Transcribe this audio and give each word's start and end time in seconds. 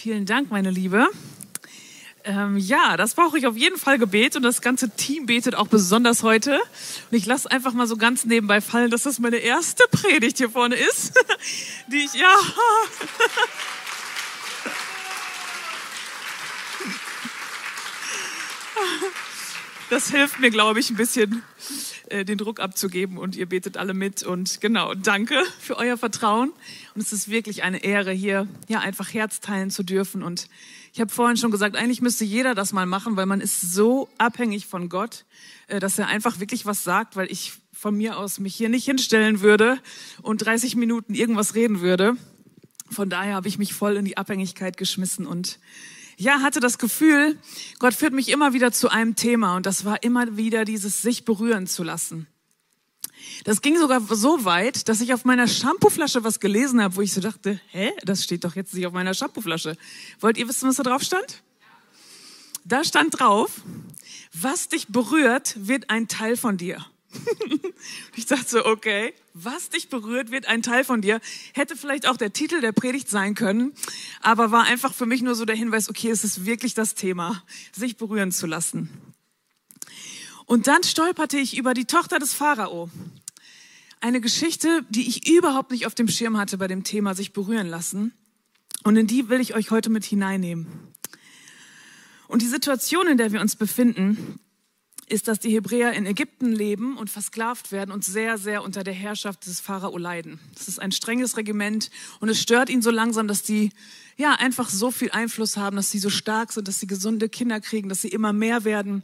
Vielen 0.00 0.26
Dank, 0.26 0.52
meine 0.52 0.70
Liebe. 0.70 1.08
Ähm, 2.22 2.56
ja, 2.56 2.96
das 2.96 3.14
brauche 3.14 3.36
ich 3.36 3.48
auf 3.48 3.56
jeden 3.56 3.76
Fall 3.76 3.98
Gebet 3.98 4.36
und 4.36 4.44
das 4.44 4.62
ganze 4.62 4.90
Team 4.90 5.26
betet 5.26 5.56
auch 5.56 5.66
besonders 5.66 6.22
heute. 6.22 6.52
Und 7.10 7.16
ich 7.16 7.26
lasse 7.26 7.50
einfach 7.50 7.72
mal 7.72 7.88
so 7.88 7.96
ganz 7.96 8.24
nebenbei 8.24 8.60
fallen, 8.60 8.92
dass 8.92 9.02
das 9.02 9.18
meine 9.18 9.38
erste 9.38 9.82
Predigt 9.90 10.38
hier 10.38 10.50
vorne 10.50 10.76
ist, 10.76 11.14
die 11.88 11.96
ich, 11.96 12.14
ja. 12.14 12.32
Das 19.90 20.10
hilft 20.10 20.38
mir, 20.38 20.50
glaube 20.50 20.78
ich, 20.78 20.90
ein 20.90 20.96
bisschen 20.96 21.42
äh, 22.10 22.24
den 22.24 22.38
Druck 22.38 22.60
abzugeben 22.60 23.18
und 23.18 23.36
ihr 23.36 23.46
betet 23.46 23.76
alle 23.76 23.94
mit 23.94 24.22
und 24.22 24.60
genau, 24.60 24.94
danke 24.94 25.42
für 25.60 25.76
euer 25.76 25.96
Vertrauen 25.96 26.52
und 26.94 27.00
es 27.00 27.12
ist 27.12 27.28
wirklich 27.28 27.62
eine 27.62 27.82
Ehre 27.84 28.12
hier 28.12 28.46
ja 28.68 28.80
einfach 28.80 29.12
Herz 29.12 29.40
teilen 29.40 29.70
zu 29.70 29.82
dürfen 29.82 30.22
und 30.22 30.48
ich 30.92 31.00
habe 31.00 31.10
vorhin 31.10 31.36
schon 31.36 31.50
gesagt, 31.50 31.76
eigentlich 31.76 32.00
müsste 32.00 32.24
jeder 32.24 32.54
das 32.54 32.72
mal 32.72 32.86
machen, 32.86 33.16
weil 33.16 33.26
man 33.26 33.40
ist 33.40 33.60
so 33.60 34.08
abhängig 34.18 34.66
von 34.66 34.88
Gott, 34.88 35.24
äh, 35.68 35.80
dass 35.80 35.98
er 35.98 36.08
einfach 36.08 36.40
wirklich 36.40 36.66
was 36.66 36.84
sagt, 36.84 37.16
weil 37.16 37.30
ich 37.30 37.52
von 37.72 37.96
mir 37.96 38.18
aus 38.18 38.40
mich 38.40 38.56
hier 38.56 38.68
nicht 38.68 38.84
hinstellen 38.84 39.40
würde 39.40 39.78
und 40.22 40.38
30 40.38 40.74
Minuten 40.76 41.14
irgendwas 41.14 41.54
reden 41.54 41.80
würde. 41.80 42.16
Von 42.90 43.10
daher 43.10 43.34
habe 43.34 43.48
ich 43.48 43.58
mich 43.58 43.74
voll 43.74 43.96
in 43.96 44.04
die 44.04 44.16
Abhängigkeit 44.16 44.76
geschmissen 44.76 45.26
und 45.26 45.60
ja, 46.18 46.42
hatte 46.42 46.58
das 46.58 46.78
Gefühl, 46.78 47.38
Gott 47.78 47.94
führt 47.94 48.12
mich 48.12 48.28
immer 48.28 48.52
wieder 48.52 48.72
zu 48.72 48.90
einem 48.90 49.14
Thema 49.14 49.56
und 49.56 49.66
das 49.66 49.84
war 49.84 50.02
immer 50.02 50.36
wieder 50.36 50.64
dieses 50.64 51.00
sich 51.00 51.24
berühren 51.24 51.66
zu 51.66 51.84
lassen. 51.84 52.26
Das 53.44 53.62
ging 53.62 53.78
sogar 53.78 54.00
so 54.00 54.44
weit, 54.44 54.88
dass 54.88 55.00
ich 55.00 55.14
auf 55.14 55.24
meiner 55.24 55.46
Shampooflasche 55.46 56.24
was 56.24 56.40
gelesen 56.40 56.82
habe, 56.82 56.96
wo 56.96 57.02
ich 57.02 57.12
so 57.12 57.20
dachte, 57.20 57.60
hä, 57.68 57.92
das 58.04 58.24
steht 58.24 58.44
doch 58.44 58.56
jetzt 58.56 58.74
nicht 58.74 58.86
auf 58.86 58.92
meiner 58.92 59.14
Shampooflasche. 59.14 59.76
Wollt 60.20 60.38
ihr 60.38 60.48
wissen, 60.48 60.68
was 60.68 60.76
da 60.76 60.82
drauf 60.82 61.02
stand? 61.02 61.42
Da 62.64 62.84
stand 62.84 63.18
drauf, 63.18 63.62
was 64.32 64.68
dich 64.68 64.88
berührt, 64.88 65.54
wird 65.56 65.88
ein 65.88 66.08
Teil 66.08 66.36
von 66.36 66.56
dir. 66.56 66.84
ich 68.16 68.26
dachte 68.26 68.48
so, 68.48 68.66
okay, 68.66 69.14
was 69.34 69.70
dich 69.70 69.88
berührt, 69.88 70.30
wird 70.30 70.46
ein 70.46 70.62
Teil 70.62 70.84
von 70.84 71.00
dir. 71.00 71.20
Hätte 71.54 71.76
vielleicht 71.76 72.06
auch 72.06 72.16
der 72.16 72.32
Titel 72.32 72.60
der 72.60 72.72
Predigt 72.72 73.08
sein 73.08 73.34
können, 73.34 73.72
aber 74.20 74.50
war 74.50 74.64
einfach 74.64 74.92
für 74.92 75.06
mich 75.06 75.22
nur 75.22 75.34
so 75.34 75.44
der 75.44 75.56
Hinweis, 75.56 75.88
okay, 75.88 76.10
es 76.10 76.24
ist 76.24 76.44
wirklich 76.44 76.74
das 76.74 76.94
Thema, 76.94 77.42
sich 77.72 77.96
berühren 77.96 78.32
zu 78.32 78.46
lassen. 78.46 78.90
Und 80.46 80.66
dann 80.66 80.82
stolperte 80.82 81.38
ich 81.38 81.56
über 81.56 81.74
die 81.74 81.84
Tochter 81.84 82.18
des 82.18 82.32
Pharao. 82.32 82.90
Eine 84.00 84.20
Geschichte, 84.20 84.84
die 84.88 85.08
ich 85.08 85.28
überhaupt 85.28 85.70
nicht 85.70 85.86
auf 85.86 85.94
dem 85.94 86.08
Schirm 86.08 86.38
hatte 86.38 86.56
bei 86.56 86.68
dem 86.68 86.84
Thema 86.84 87.14
sich 87.14 87.32
berühren 87.32 87.66
lassen. 87.66 88.12
Und 88.84 88.96
in 88.96 89.06
die 89.06 89.28
will 89.28 89.40
ich 89.40 89.54
euch 89.54 89.70
heute 89.70 89.90
mit 89.90 90.04
hineinnehmen. 90.04 90.66
Und 92.28 92.42
die 92.42 92.46
Situation, 92.46 93.08
in 93.08 93.18
der 93.18 93.32
wir 93.32 93.40
uns 93.40 93.56
befinden, 93.56 94.38
ist, 95.10 95.28
dass 95.28 95.38
die 95.38 95.50
Hebräer 95.50 95.92
in 95.92 96.06
Ägypten 96.06 96.52
leben 96.52 96.96
und 96.96 97.10
versklavt 97.10 97.72
werden 97.72 97.90
und 97.90 98.04
sehr, 98.04 98.38
sehr 98.38 98.62
unter 98.62 98.84
der 98.84 98.94
Herrschaft 98.94 99.46
des 99.46 99.60
Pharao 99.60 99.96
leiden. 99.98 100.38
Das 100.54 100.68
ist 100.68 100.78
ein 100.80 100.92
strenges 100.92 101.36
Regiment 101.36 101.90
und 102.20 102.28
es 102.28 102.40
stört 102.40 102.70
ihn 102.70 102.82
so 102.82 102.90
langsam, 102.90 103.28
dass 103.28 103.42
die 103.42 103.70
ja 104.16 104.34
einfach 104.34 104.68
so 104.68 104.90
viel 104.90 105.10
Einfluss 105.10 105.56
haben, 105.56 105.76
dass 105.76 105.90
sie 105.90 105.98
so 105.98 106.10
stark 106.10 106.52
sind, 106.52 106.68
dass 106.68 106.80
sie 106.80 106.86
gesunde 106.86 107.28
Kinder 107.28 107.60
kriegen, 107.60 107.88
dass 107.88 108.02
sie 108.02 108.08
immer 108.08 108.32
mehr 108.32 108.64
werden. 108.64 109.02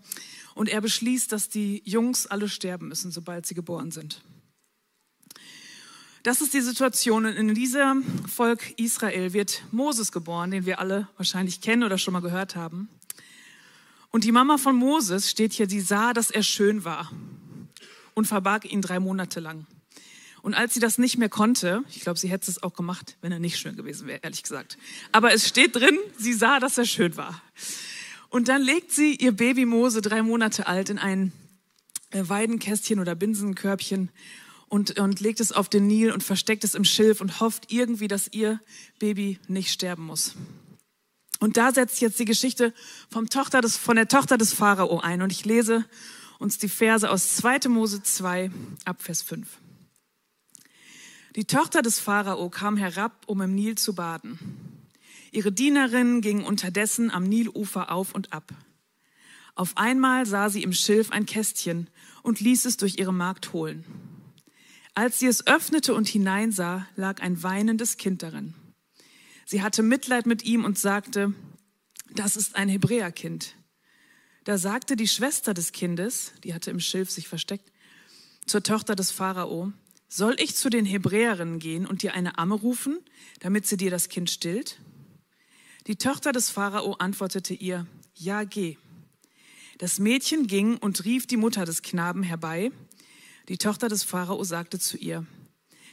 Und 0.55 0.69
er 0.69 0.81
beschließt, 0.81 1.33
dass 1.33 1.49
die 1.49 1.83
Jungs 1.85 2.27
alle 2.27 2.49
sterben 2.49 2.89
müssen, 2.89 3.11
sobald 3.11 3.47
sie 3.47 3.55
geboren 3.55 3.91
sind. 3.91 4.23
Das 6.25 6.41
ist 6.41 6.55
die 6.55 6.63
Situation. 6.63 7.27
Und 7.27 7.37
in 7.37 7.55
diesem 7.55 8.03
Volk 8.27 8.79
Israel 8.79 9.35
wird 9.35 9.63
Moses 9.73 10.11
geboren, 10.11 10.51
den 10.51 10.65
wir 10.65 10.79
alle 10.81 11.07
wahrscheinlich 11.17 11.61
kennen 11.61 11.83
oder 11.83 11.99
schon 11.99 12.13
mal 12.13 12.21
gehört 12.21 12.57
haben. 12.57 12.89
Und 14.15 14.23
die 14.23 14.31
Mama 14.31 14.59
von 14.59 14.77
Moses 14.77 15.29
steht 15.29 15.55
hier, 15.55 15.69
sie 15.69 15.81
sah, 15.81 16.13
dass 16.13 16.31
er 16.31 16.45
schön 16.45 16.85
war 16.85 17.11
und 18.15 18.29
verbarg 18.29 18.65
ihn 18.65 18.81
drei 18.81 19.01
Monate 19.01 19.41
lang. 19.41 19.67
Und 20.41 20.55
als 20.55 20.73
sie 20.73 20.79
das 20.79 20.99
nicht 20.99 21.19
mehr 21.19 21.29
konnte, 21.29 21.83
ich 21.91 21.99
glaube, 21.99 22.21
sie 22.21 22.29
hätte 22.29 22.49
es 22.49 22.63
auch 22.63 22.75
gemacht, 22.75 23.17
wenn 23.23 23.33
er 23.33 23.41
nicht 23.41 23.59
schön 23.59 23.75
gewesen 23.75 24.07
wäre, 24.07 24.21
ehrlich 24.23 24.45
gesagt. 24.45 24.79
Aber 25.11 25.35
es 25.35 25.49
steht 25.49 25.75
drin, 25.75 25.99
sie 26.17 26.33
sah, 26.33 26.61
dass 26.61 26.79
er 26.79 26.85
schön 26.85 27.17
war. 27.17 27.43
Und 28.29 28.47
dann 28.47 28.63
legt 28.63 28.93
sie 28.93 29.17
ihr 29.17 29.33
Baby 29.33 29.67
Mose, 29.67 30.01
drei 30.01 30.23
Monate 30.23 30.69
alt, 30.69 30.91
in 30.91 30.99
ein 30.99 31.33
äh, 32.13 32.23
Weidenkästchen 32.23 33.01
oder 33.01 33.17
Binsenkörbchen 33.17 34.11
und, 34.69 34.97
und 35.01 35.19
legt 35.19 35.41
es 35.41 35.51
auf 35.51 35.69
den 35.69 35.89
Nil 35.89 36.13
und 36.13 36.23
versteckt 36.23 36.63
es 36.63 36.77
im 36.77 36.85
Schilf 36.85 37.21
und 37.21 37.41
hofft 37.41 37.73
irgendwie, 37.73 38.07
dass 38.07 38.29
ihr 38.31 38.61
Baby 39.01 39.41
nicht 39.49 39.73
sterben 39.73 40.07
muss. 40.07 40.37
Und 41.45 41.59
da 41.59 41.73
setzt 41.73 42.01
jetzt 42.01 42.19
die 42.19 42.25
Geschichte 42.25 42.73
vom 43.11 43.29
Tochter 43.29 43.61
des, 43.61 43.77
von 43.77 43.97
der 43.97 44.09
Tochter 44.09 44.39
des 44.39 44.55
Pharao 44.55 45.01
ein. 45.01 45.21
Und 45.21 45.31
ich 45.31 45.45
lese 45.45 45.85
uns 46.39 46.57
die 46.57 46.71
Verse 46.71 47.11
aus 47.11 47.37
2. 47.37 47.69
Mose 47.69 48.03
2 48.03 48.51
ab 48.87 49.03
Vers 49.03 49.21
5. 49.21 49.47
Die 51.37 51.45
Tochter 51.45 51.83
des 51.83 52.01
Pharao 52.01 52.49
kam 52.49 52.79
herab, 52.79 53.25
um 53.27 53.43
im 53.43 53.55
Nil 53.55 53.77
zu 53.77 53.95
baden. 53.95 54.39
Ihre 55.33 55.53
Dienerinnen 55.53 56.23
gingen 56.23 56.47
unterdessen 56.47 57.11
am 57.11 57.25
Nilufer 57.25 57.93
auf 57.93 58.15
und 58.15 58.33
ab. 58.33 58.51
Auf 59.55 59.77
einmal 59.77 60.25
sah 60.25 60.49
sie 60.49 60.63
im 60.63 60.73
Schilf 60.73 61.11
ein 61.11 61.27
Kästchen 61.27 61.91
und 62.23 62.41
ließ 62.41 62.65
es 62.65 62.79
durch 62.79 62.99
ihre 62.99 63.13
Magd 63.13 63.53
holen. 63.53 63.85
Als 64.95 65.19
sie 65.19 65.27
es 65.27 65.47
öffnete 65.47 65.93
und 65.93 66.09
hineinsah, 66.09 66.87
lag 66.97 67.21
ein 67.21 67.43
weinendes 67.43 67.99
Kind 67.99 68.23
darin. 68.23 68.55
Sie 69.47 69.63
hatte 69.63 69.83
Mitleid 69.83 70.27
mit 70.27 70.45
ihm 70.45 70.65
und 70.65 70.79
sagte, 70.79 71.35
das 72.15 72.37
ist 72.37 72.57
ein 72.57 72.69
Hebräerkind. 72.69 73.57
Da 74.45 74.59
sagte 74.59 74.97
die 74.97 75.09
Schwester 75.09 75.55
des 75.55 75.73
Kindes, 75.73 76.33
die 76.45 76.55
hatte 76.55 76.71
im 76.71 76.81
Schilf 76.81 77.11
sich 77.11 77.29
versteckt, 77.29 77.73
zur 78.47 78.63
Tochter 78.63 78.95
des 78.95 79.11
Pharao, 79.11 79.73
soll 80.09 80.37
ich 80.39 80.55
zu 80.55 80.69
den 80.69 80.85
Hebräerinnen 80.85 81.59
gehen 81.59 81.87
und 81.87 82.03
dir 82.03 82.15
eine 82.15 82.39
Amme 82.39 82.55
rufen, 82.55 83.01
damit 83.41 83.67
sie 83.67 83.77
dir 83.77 83.91
das 83.91 84.09
Kind 84.09 84.31
stillt? 84.31 84.79
Die 85.87 85.97
Tochter 85.97 86.33
des 86.33 86.51
Pharao 86.51 86.93
antwortete 86.95 87.55
ihr, 87.55 87.87
ja, 88.15 88.45
geh. 88.45 88.77
Das 89.79 89.99
Mädchen 89.99 90.47
ging 90.47 90.77
und 90.77 91.05
rief 91.05 91.27
die 91.27 91.37
Mutter 91.37 91.65
des 91.65 91.83
Knaben 91.83 92.23
herbei. 92.23 92.71
Die 93.49 93.59
Tochter 93.59 93.89
des 93.89 94.05
Pharao 94.05 94.45
sagte 94.45 94.79
zu 94.79 94.97
ihr, 94.97 95.27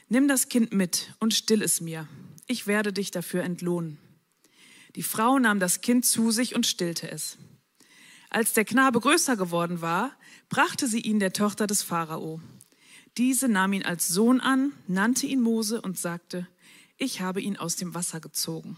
nimm 0.08 0.28
das 0.28 0.48
Kind 0.48 0.72
mit 0.72 1.14
und 1.18 1.34
still 1.34 1.62
es 1.62 1.80
mir 1.80 2.06
ich 2.52 2.66
werde 2.66 2.92
dich 2.92 3.10
dafür 3.10 3.42
entlohnen. 3.42 3.98
Die 4.94 5.02
Frau 5.02 5.38
nahm 5.38 5.58
das 5.58 5.80
Kind 5.80 6.04
zu 6.04 6.30
sich 6.30 6.54
und 6.54 6.66
stillte 6.66 7.10
es. 7.10 7.38
Als 8.28 8.52
der 8.52 8.66
Knabe 8.66 9.00
größer 9.00 9.36
geworden 9.36 9.80
war, 9.80 10.14
brachte 10.50 10.86
sie 10.86 11.00
ihn 11.00 11.18
der 11.18 11.32
Tochter 11.32 11.66
des 11.66 11.82
Pharao. 11.82 12.40
Diese 13.16 13.48
nahm 13.48 13.72
ihn 13.72 13.84
als 13.84 14.08
Sohn 14.08 14.40
an, 14.40 14.72
nannte 14.86 15.26
ihn 15.26 15.40
Mose 15.40 15.80
und 15.80 15.98
sagte, 15.98 16.46
ich 16.98 17.22
habe 17.22 17.40
ihn 17.40 17.56
aus 17.56 17.76
dem 17.76 17.94
Wasser 17.94 18.20
gezogen. 18.20 18.76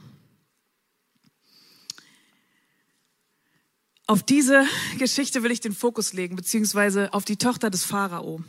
Auf 4.07 4.23
diese 4.23 4.67
Geschichte 4.99 5.43
will 5.43 5.51
ich 5.51 5.61
den 5.61 5.75
Fokus 5.75 6.13
legen, 6.13 6.37
beziehungsweise 6.37 7.13
auf 7.13 7.25
die 7.25 7.39
Tochter 7.39 7.71
des 7.71 7.85
Pharao. 7.85 8.45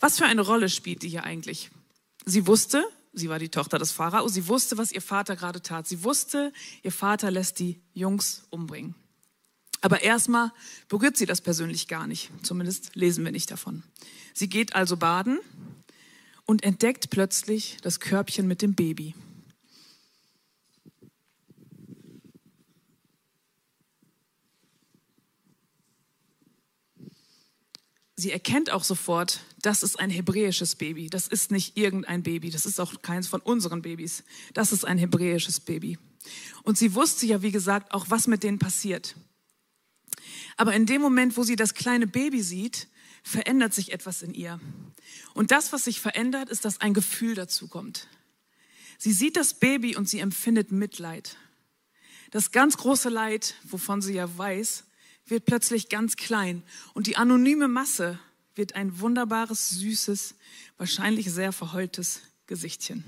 Was 0.00 0.18
für 0.18 0.24
eine 0.24 0.42
Rolle 0.42 0.68
spielt 0.68 1.02
die 1.02 1.08
hier 1.08 1.24
eigentlich? 1.24 1.70
Sie 2.24 2.46
wusste, 2.46 2.84
Sie 3.12 3.28
war 3.28 3.38
die 3.38 3.50
Tochter 3.50 3.78
des 3.78 3.92
Pharao. 3.92 4.26
Sie 4.28 4.48
wusste, 4.48 4.78
was 4.78 4.90
ihr 4.90 5.02
Vater 5.02 5.36
gerade 5.36 5.60
tat. 5.60 5.86
Sie 5.86 6.02
wusste, 6.02 6.52
ihr 6.82 6.92
Vater 6.92 7.30
lässt 7.30 7.58
die 7.58 7.80
Jungs 7.92 8.44
umbringen. 8.50 8.94
Aber 9.82 10.02
erstmal 10.02 10.52
berührt 10.88 11.16
sie 11.16 11.26
das 11.26 11.40
persönlich 11.40 11.88
gar 11.88 12.06
nicht. 12.06 12.30
Zumindest 12.42 12.94
lesen 12.94 13.24
wir 13.24 13.32
nicht 13.32 13.50
davon. 13.50 13.82
Sie 14.32 14.48
geht 14.48 14.74
also 14.74 14.96
baden 14.96 15.40
und 16.46 16.64
entdeckt 16.64 17.10
plötzlich 17.10 17.76
das 17.82 18.00
Körbchen 18.00 18.46
mit 18.46 18.62
dem 18.62 18.74
Baby. 18.74 19.14
Sie 28.22 28.32
erkennt 28.32 28.70
auch 28.70 28.84
sofort, 28.84 29.40
das 29.60 29.82
ist 29.82 30.00
ein 30.00 30.10
hebräisches 30.10 30.76
Baby. 30.76 31.10
Das 31.10 31.28
ist 31.28 31.50
nicht 31.50 31.76
irgendein 31.76 32.22
Baby. 32.22 32.50
Das 32.50 32.64
ist 32.64 32.80
auch 32.80 33.02
keins 33.02 33.28
von 33.28 33.40
unseren 33.40 33.82
Babys. 33.82 34.24
Das 34.54 34.72
ist 34.72 34.84
ein 34.84 34.98
hebräisches 34.98 35.60
Baby. 35.60 35.98
Und 36.62 36.78
sie 36.78 36.94
wusste 36.94 37.26
ja, 37.26 37.42
wie 37.42 37.50
gesagt, 37.50 37.92
auch, 37.92 38.06
was 38.08 38.26
mit 38.26 38.42
denen 38.42 38.58
passiert. 38.58 39.14
Aber 40.56 40.74
in 40.74 40.86
dem 40.86 41.02
Moment, 41.02 41.36
wo 41.36 41.42
sie 41.42 41.56
das 41.56 41.74
kleine 41.74 42.06
Baby 42.06 42.42
sieht, 42.42 42.88
verändert 43.22 43.74
sich 43.74 43.92
etwas 43.92 44.22
in 44.22 44.34
ihr. 44.34 44.60
Und 45.34 45.50
das, 45.50 45.72
was 45.72 45.84
sich 45.84 46.00
verändert, 46.00 46.48
ist, 46.48 46.64
dass 46.64 46.80
ein 46.80 46.94
Gefühl 46.94 47.34
dazu 47.34 47.68
kommt. 47.68 48.08
Sie 48.98 49.12
sieht 49.12 49.36
das 49.36 49.54
Baby 49.54 49.96
und 49.96 50.08
sie 50.08 50.20
empfindet 50.20 50.70
Mitleid. 50.70 51.36
Das 52.30 52.52
ganz 52.52 52.76
große 52.76 53.08
Leid, 53.08 53.54
wovon 53.64 54.00
sie 54.00 54.14
ja 54.14 54.38
weiß, 54.38 54.84
wird 55.26 55.44
plötzlich 55.44 55.88
ganz 55.88 56.16
klein 56.16 56.62
und 56.94 57.06
die 57.06 57.16
anonyme 57.16 57.68
Masse 57.68 58.18
wird 58.54 58.74
ein 58.74 59.00
wunderbares, 59.00 59.70
süßes, 59.70 60.34
wahrscheinlich 60.76 61.30
sehr 61.30 61.52
verheultes 61.52 62.20
Gesichtchen. 62.46 63.04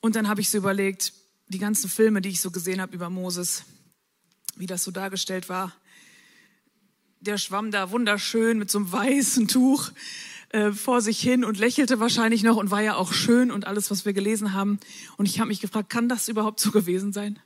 Und 0.00 0.16
dann 0.16 0.28
habe 0.28 0.40
ich 0.40 0.50
so 0.50 0.58
überlegt, 0.58 1.12
die 1.48 1.58
ganzen 1.58 1.90
Filme, 1.90 2.20
die 2.20 2.30
ich 2.30 2.40
so 2.40 2.50
gesehen 2.50 2.80
habe 2.80 2.94
über 2.94 3.10
Moses, 3.10 3.64
wie 4.56 4.66
das 4.66 4.84
so 4.84 4.90
dargestellt 4.90 5.48
war. 5.48 5.72
Der 7.20 7.38
schwamm 7.38 7.70
da 7.70 7.90
wunderschön 7.90 8.58
mit 8.58 8.70
so 8.70 8.78
einem 8.78 8.92
weißen 8.92 9.48
Tuch 9.48 9.90
äh, 10.50 10.72
vor 10.72 11.00
sich 11.00 11.20
hin 11.20 11.44
und 11.44 11.58
lächelte 11.58 12.00
wahrscheinlich 12.00 12.42
noch 12.42 12.56
und 12.56 12.70
war 12.70 12.82
ja 12.82 12.94
auch 12.94 13.12
schön 13.12 13.50
und 13.50 13.66
alles, 13.66 13.90
was 13.90 14.04
wir 14.04 14.12
gelesen 14.12 14.52
haben. 14.52 14.78
Und 15.16 15.26
ich 15.26 15.40
habe 15.40 15.48
mich 15.48 15.60
gefragt, 15.60 15.90
kann 15.90 16.08
das 16.08 16.28
überhaupt 16.28 16.60
so 16.60 16.70
gewesen 16.70 17.12
sein? 17.12 17.38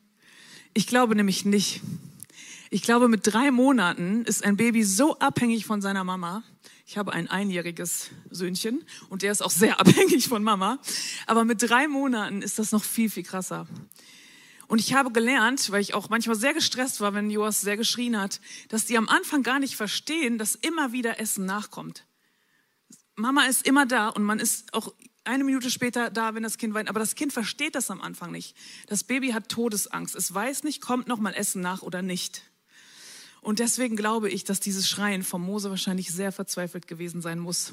Ich 0.74 0.86
glaube 0.86 1.16
nämlich 1.16 1.44
nicht. 1.44 1.80
Ich 2.72 2.82
glaube, 2.82 3.08
mit 3.08 3.26
drei 3.26 3.50
Monaten 3.50 4.24
ist 4.24 4.44
ein 4.44 4.56
Baby 4.56 4.84
so 4.84 5.18
abhängig 5.18 5.66
von 5.66 5.82
seiner 5.82 6.04
Mama. 6.04 6.44
Ich 6.86 6.96
habe 6.96 7.12
ein 7.12 7.26
einjähriges 7.26 8.10
Söhnchen 8.30 8.84
und 9.08 9.22
der 9.22 9.32
ist 9.32 9.42
auch 9.42 9.50
sehr 9.50 9.80
abhängig 9.80 10.28
von 10.28 10.44
Mama. 10.44 10.78
Aber 11.26 11.44
mit 11.44 11.68
drei 11.68 11.88
Monaten 11.88 12.42
ist 12.42 12.60
das 12.60 12.70
noch 12.70 12.84
viel, 12.84 13.10
viel 13.10 13.24
krasser. 13.24 13.66
Und 14.68 14.78
ich 14.78 14.94
habe 14.94 15.10
gelernt, 15.10 15.72
weil 15.72 15.80
ich 15.80 15.94
auch 15.94 16.10
manchmal 16.10 16.36
sehr 16.36 16.54
gestresst 16.54 17.00
war, 17.00 17.12
wenn 17.12 17.28
Joas 17.28 17.60
sehr 17.60 17.76
geschrien 17.76 18.16
hat, 18.16 18.40
dass 18.68 18.86
die 18.86 18.96
am 18.96 19.08
Anfang 19.08 19.42
gar 19.42 19.58
nicht 19.58 19.74
verstehen, 19.74 20.38
dass 20.38 20.54
immer 20.54 20.92
wieder 20.92 21.18
Essen 21.18 21.46
nachkommt. 21.46 22.06
Mama 23.16 23.46
ist 23.46 23.66
immer 23.66 23.84
da 23.84 24.10
und 24.10 24.22
man 24.22 24.38
ist 24.38 24.72
auch 24.74 24.94
eine 25.24 25.42
Minute 25.42 25.70
später 25.70 26.08
da, 26.08 26.36
wenn 26.36 26.44
das 26.44 26.56
Kind 26.56 26.72
weint. 26.74 26.88
Aber 26.88 27.00
das 27.00 27.16
Kind 27.16 27.32
versteht 27.32 27.74
das 27.74 27.90
am 27.90 28.00
Anfang 28.00 28.30
nicht. 28.30 28.56
Das 28.86 29.02
Baby 29.02 29.30
hat 29.30 29.48
Todesangst. 29.48 30.14
Es 30.14 30.32
weiß 30.32 30.62
nicht, 30.62 30.80
kommt 30.80 31.08
noch 31.08 31.18
mal 31.18 31.34
Essen 31.34 31.62
nach 31.62 31.82
oder 31.82 32.00
nicht. 32.00 32.44
Und 33.40 33.58
deswegen 33.58 33.96
glaube 33.96 34.30
ich, 34.30 34.44
dass 34.44 34.60
dieses 34.60 34.88
Schreien 34.88 35.22
von 35.22 35.40
Mose 35.40 35.70
wahrscheinlich 35.70 36.12
sehr 36.12 36.32
verzweifelt 36.32 36.86
gewesen 36.86 37.22
sein 37.22 37.38
muss. 37.38 37.72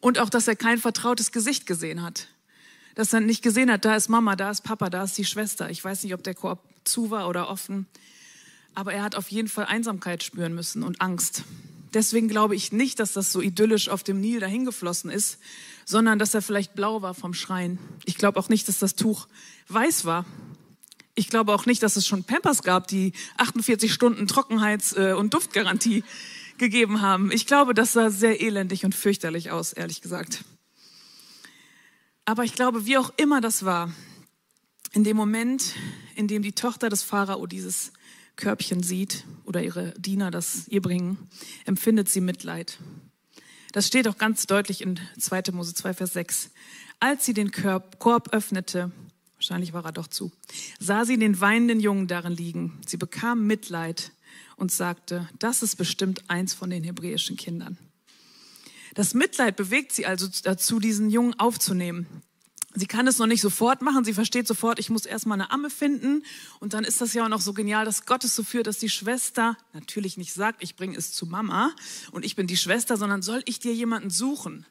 Und 0.00 0.18
auch, 0.18 0.30
dass 0.30 0.48
er 0.48 0.56
kein 0.56 0.78
vertrautes 0.78 1.32
Gesicht 1.32 1.66
gesehen 1.66 2.02
hat 2.02 2.28
dass 2.94 3.12
er 3.12 3.20
nicht 3.20 3.42
gesehen 3.42 3.70
hat, 3.70 3.84
da 3.84 3.96
ist 3.96 4.08
Mama, 4.08 4.36
da 4.36 4.50
ist 4.50 4.62
Papa, 4.62 4.90
da 4.90 5.04
ist 5.04 5.16
die 5.16 5.24
Schwester. 5.24 5.70
Ich 5.70 5.82
weiß 5.84 6.02
nicht, 6.04 6.14
ob 6.14 6.22
der 6.22 6.34
Korb 6.34 6.60
zu 6.84 7.10
war 7.10 7.28
oder 7.28 7.48
offen, 7.48 7.86
aber 8.74 8.92
er 8.92 9.02
hat 9.02 9.14
auf 9.14 9.30
jeden 9.30 9.48
Fall 9.48 9.66
Einsamkeit 9.66 10.22
spüren 10.22 10.54
müssen 10.54 10.82
und 10.82 11.00
Angst. 11.00 11.44
Deswegen 11.94 12.28
glaube 12.28 12.56
ich 12.56 12.72
nicht, 12.72 12.98
dass 13.00 13.12
das 13.12 13.32
so 13.32 13.42
idyllisch 13.42 13.88
auf 13.88 14.02
dem 14.02 14.20
Nil 14.20 14.40
dahingeflossen 14.40 15.10
ist, 15.10 15.38
sondern 15.84 16.18
dass 16.18 16.32
er 16.32 16.40
vielleicht 16.40 16.74
blau 16.74 17.02
war 17.02 17.12
vom 17.12 17.34
Schreien. 17.34 17.78
Ich 18.04 18.16
glaube 18.16 18.38
auch 18.38 18.48
nicht, 18.48 18.66
dass 18.68 18.78
das 18.78 18.94
Tuch 18.94 19.28
weiß 19.68 20.06
war. 20.06 20.24
Ich 21.14 21.28
glaube 21.28 21.52
auch 21.52 21.66
nicht, 21.66 21.82
dass 21.82 21.96
es 21.96 22.06
schon 22.06 22.24
Pampers 22.24 22.62
gab, 22.62 22.86
die 22.88 23.12
48 23.36 23.92
Stunden 23.92 24.26
Trockenheits- 24.26 24.96
äh, 24.96 25.12
und 25.12 25.34
Duftgarantie 25.34 26.04
gegeben 26.58 27.02
haben. 27.02 27.30
Ich 27.32 27.46
glaube, 27.46 27.74
das 27.74 27.92
sah 27.92 28.10
sehr 28.10 28.40
elendig 28.40 28.84
und 28.84 28.94
fürchterlich 28.94 29.50
aus, 29.50 29.72
ehrlich 29.72 30.00
gesagt. 30.00 30.44
Aber 32.24 32.44
ich 32.44 32.54
glaube, 32.54 32.86
wie 32.86 32.96
auch 32.96 33.12
immer 33.16 33.40
das 33.40 33.64
war, 33.64 33.92
in 34.92 35.04
dem 35.04 35.16
Moment, 35.16 35.74
in 36.14 36.28
dem 36.28 36.42
die 36.42 36.52
Tochter 36.52 36.88
des 36.88 37.02
Pharao 37.02 37.46
dieses 37.46 37.92
Körbchen 38.36 38.82
sieht 38.82 39.24
oder 39.44 39.62
ihre 39.62 39.92
Diener 39.98 40.30
das 40.30 40.68
ihr 40.68 40.80
bringen, 40.80 41.18
empfindet 41.64 42.08
sie 42.08 42.20
Mitleid. 42.20 42.78
Das 43.72 43.86
steht 43.86 44.06
auch 44.06 44.18
ganz 44.18 44.46
deutlich 44.46 44.82
in 44.82 45.00
2. 45.18 45.44
Mose 45.52 45.74
2, 45.74 45.94
Vers 45.94 46.12
6. 46.12 46.50
Als 47.00 47.24
sie 47.24 47.34
den 47.34 47.50
Korb, 47.50 47.98
Korb 47.98 48.32
öffnete, 48.32 48.92
wahrscheinlich 49.42 49.72
war 49.72 49.84
er 49.84 49.92
doch 49.92 50.06
zu, 50.06 50.30
sah 50.78 51.04
sie 51.04 51.18
den 51.18 51.40
weinenden 51.40 51.80
Jungen 51.80 52.06
darin 52.06 52.32
liegen. 52.32 52.80
Sie 52.86 52.96
bekam 52.96 53.44
Mitleid 53.44 54.12
und 54.54 54.70
sagte, 54.70 55.28
das 55.40 55.64
ist 55.64 55.74
bestimmt 55.74 56.30
eins 56.30 56.54
von 56.54 56.70
den 56.70 56.84
hebräischen 56.84 57.36
Kindern. 57.36 57.76
Das 58.94 59.14
Mitleid 59.14 59.56
bewegt 59.56 59.90
sie 59.90 60.06
also 60.06 60.28
dazu, 60.44 60.78
diesen 60.78 61.10
Jungen 61.10 61.38
aufzunehmen. 61.40 62.06
Sie 62.74 62.86
kann 62.86 63.08
es 63.08 63.18
noch 63.18 63.26
nicht 63.26 63.40
sofort 63.40 63.82
machen. 63.82 64.04
Sie 64.04 64.14
versteht 64.14 64.46
sofort, 64.46 64.78
ich 64.78 64.90
muss 64.90 65.06
erstmal 65.06 65.40
eine 65.40 65.50
Amme 65.50 65.70
finden. 65.70 66.22
Und 66.60 66.72
dann 66.72 66.84
ist 66.84 67.00
das 67.00 67.12
ja 67.12 67.24
auch 67.24 67.28
noch 67.28 67.40
so 67.40 67.52
genial, 67.52 67.84
dass 67.84 68.06
Gott 68.06 68.22
es 68.22 68.36
so 68.36 68.44
führt, 68.44 68.68
dass 68.68 68.78
die 68.78 68.88
Schwester 68.88 69.58
natürlich 69.72 70.16
nicht 70.18 70.32
sagt, 70.32 70.62
ich 70.62 70.76
bringe 70.76 70.96
es 70.96 71.12
zu 71.12 71.26
Mama 71.26 71.74
und 72.12 72.24
ich 72.24 72.36
bin 72.36 72.46
die 72.46 72.56
Schwester, 72.56 72.96
sondern 72.96 73.22
soll 73.22 73.42
ich 73.46 73.58
dir 73.58 73.74
jemanden 73.74 74.10
suchen? 74.10 74.66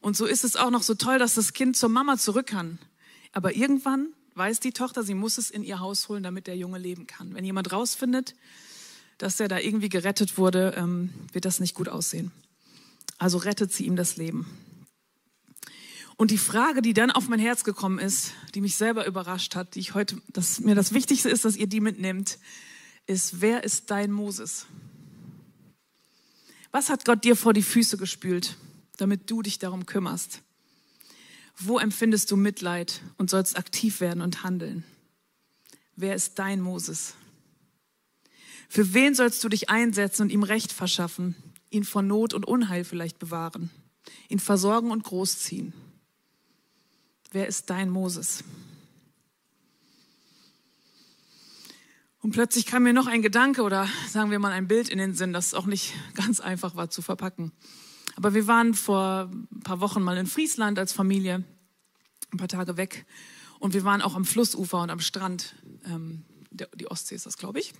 Und 0.00 0.16
so 0.16 0.24
ist 0.24 0.44
es 0.44 0.54
auch 0.54 0.70
noch 0.70 0.82
so 0.82 0.94
toll, 0.94 1.18
dass 1.18 1.34
das 1.34 1.52
Kind 1.52 1.76
zur 1.76 1.88
Mama 1.88 2.16
zurück 2.16 2.46
kann. 2.46 2.78
Aber 3.34 3.54
irgendwann 3.54 4.14
weiß 4.36 4.60
die 4.60 4.72
Tochter, 4.72 5.02
sie 5.02 5.14
muss 5.14 5.38
es 5.38 5.50
in 5.50 5.64
ihr 5.64 5.80
Haus 5.80 6.08
holen, 6.08 6.22
damit 6.22 6.46
der 6.46 6.56
Junge 6.56 6.78
leben 6.78 7.06
kann. 7.06 7.34
Wenn 7.34 7.44
jemand 7.44 7.72
rausfindet, 7.72 8.34
dass 9.18 9.40
er 9.40 9.48
da 9.48 9.58
irgendwie 9.58 9.88
gerettet 9.88 10.38
wurde, 10.38 10.74
ähm, 10.76 11.12
wird 11.32 11.44
das 11.44 11.60
nicht 11.60 11.74
gut 11.74 11.88
aussehen. 11.88 12.30
Also 13.18 13.38
rettet 13.38 13.72
sie 13.72 13.86
ihm 13.86 13.96
das 13.96 14.16
Leben. 14.16 14.46
Und 16.16 16.30
die 16.30 16.38
Frage, 16.38 16.80
die 16.80 16.94
dann 16.94 17.10
auf 17.10 17.28
mein 17.28 17.40
Herz 17.40 17.64
gekommen 17.64 17.98
ist, 17.98 18.32
die 18.54 18.60
mich 18.60 18.76
selber 18.76 19.04
überrascht 19.04 19.56
hat, 19.56 19.74
die 19.74 19.80
ich 19.80 19.94
heute, 19.94 20.20
dass 20.32 20.60
mir 20.60 20.76
das 20.76 20.94
Wichtigste 20.94 21.28
ist, 21.28 21.44
dass 21.44 21.56
ihr 21.56 21.66
die 21.66 21.80
mitnehmt, 21.80 22.38
ist, 23.06 23.40
wer 23.40 23.64
ist 23.64 23.90
dein 23.90 24.12
Moses? 24.12 24.66
Was 26.70 26.88
hat 26.88 27.04
Gott 27.04 27.24
dir 27.24 27.34
vor 27.34 27.52
die 27.52 27.62
Füße 27.62 27.96
gespült, 27.96 28.56
damit 28.96 29.28
du 29.28 29.42
dich 29.42 29.58
darum 29.58 29.86
kümmerst? 29.86 30.43
Wo 31.56 31.78
empfindest 31.78 32.30
du 32.30 32.36
Mitleid 32.36 33.00
und 33.16 33.30
sollst 33.30 33.56
aktiv 33.56 34.00
werden 34.00 34.20
und 34.22 34.42
handeln? 34.42 34.84
Wer 35.96 36.14
ist 36.14 36.38
dein 36.38 36.60
Moses? 36.60 37.14
Für 38.68 38.94
wen 38.94 39.14
sollst 39.14 39.42
du 39.44 39.48
dich 39.48 39.70
einsetzen 39.70 40.22
und 40.22 40.30
ihm 40.30 40.42
Recht 40.42 40.72
verschaffen? 40.72 41.36
ihn 41.74 41.84
vor 41.84 42.02
Not 42.02 42.32
und 42.32 42.46
Unheil 42.46 42.84
vielleicht 42.84 43.18
bewahren, 43.18 43.70
ihn 44.28 44.38
versorgen 44.38 44.90
und 44.90 45.04
großziehen. 45.04 45.74
Wer 47.32 47.48
ist 47.48 47.68
dein 47.68 47.90
Moses? 47.90 48.44
Und 52.20 52.30
plötzlich 52.30 52.64
kam 52.64 52.84
mir 52.84 52.94
noch 52.94 53.06
ein 53.06 53.20
Gedanke 53.20 53.62
oder 53.62 53.86
sagen 54.08 54.30
wir 54.30 54.38
mal 54.38 54.52
ein 54.52 54.68
Bild 54.68 54.88
in 54.88 54.98
den 54.98 55.14
Sinn, 55.14 55.34
das 55.34 55.52
auch 55.52 55.66
nicht 55.66 55.92
ganz 56.14 56.40
einfach 56.40 56.76
war 56.76 56.88
zu 56.88 57.02
verpacken. 57.02 57.52
Aber 58.16 58.34
wir 58.34 58.46
waren 58.46 58.74
vor 58.74 59.30
ein 59.32 59.60
paar 59.60 59.80
Wochen 59.80 60.02
mal 60.02 60.16
in 60.16 60.26
Friesland 60.26 60.78
als 60.78 60.92
Familie, 60.92 61.44
ein 62.32 62.38
paar 62.38 62.48
Tage 62.48 62.76
weg. 62.76 63.06
Und 63.58 63.74
wir 63.74 63.84
waren 63.84 64.02
auch 64.02 64.14
am 64.14 64.24
Flussufer 64.24 64.82
und 64.82 64.90
am 64.90 65.00
Strand. 65.00 65.54
Ähm, 65.86 66.24
die 66.50 66.86
Ostsee 66.86 67.16
ist 67.16 67.26
das, 67.26 67.36
glaube 67.36 67.58
ich. 67.58 67.72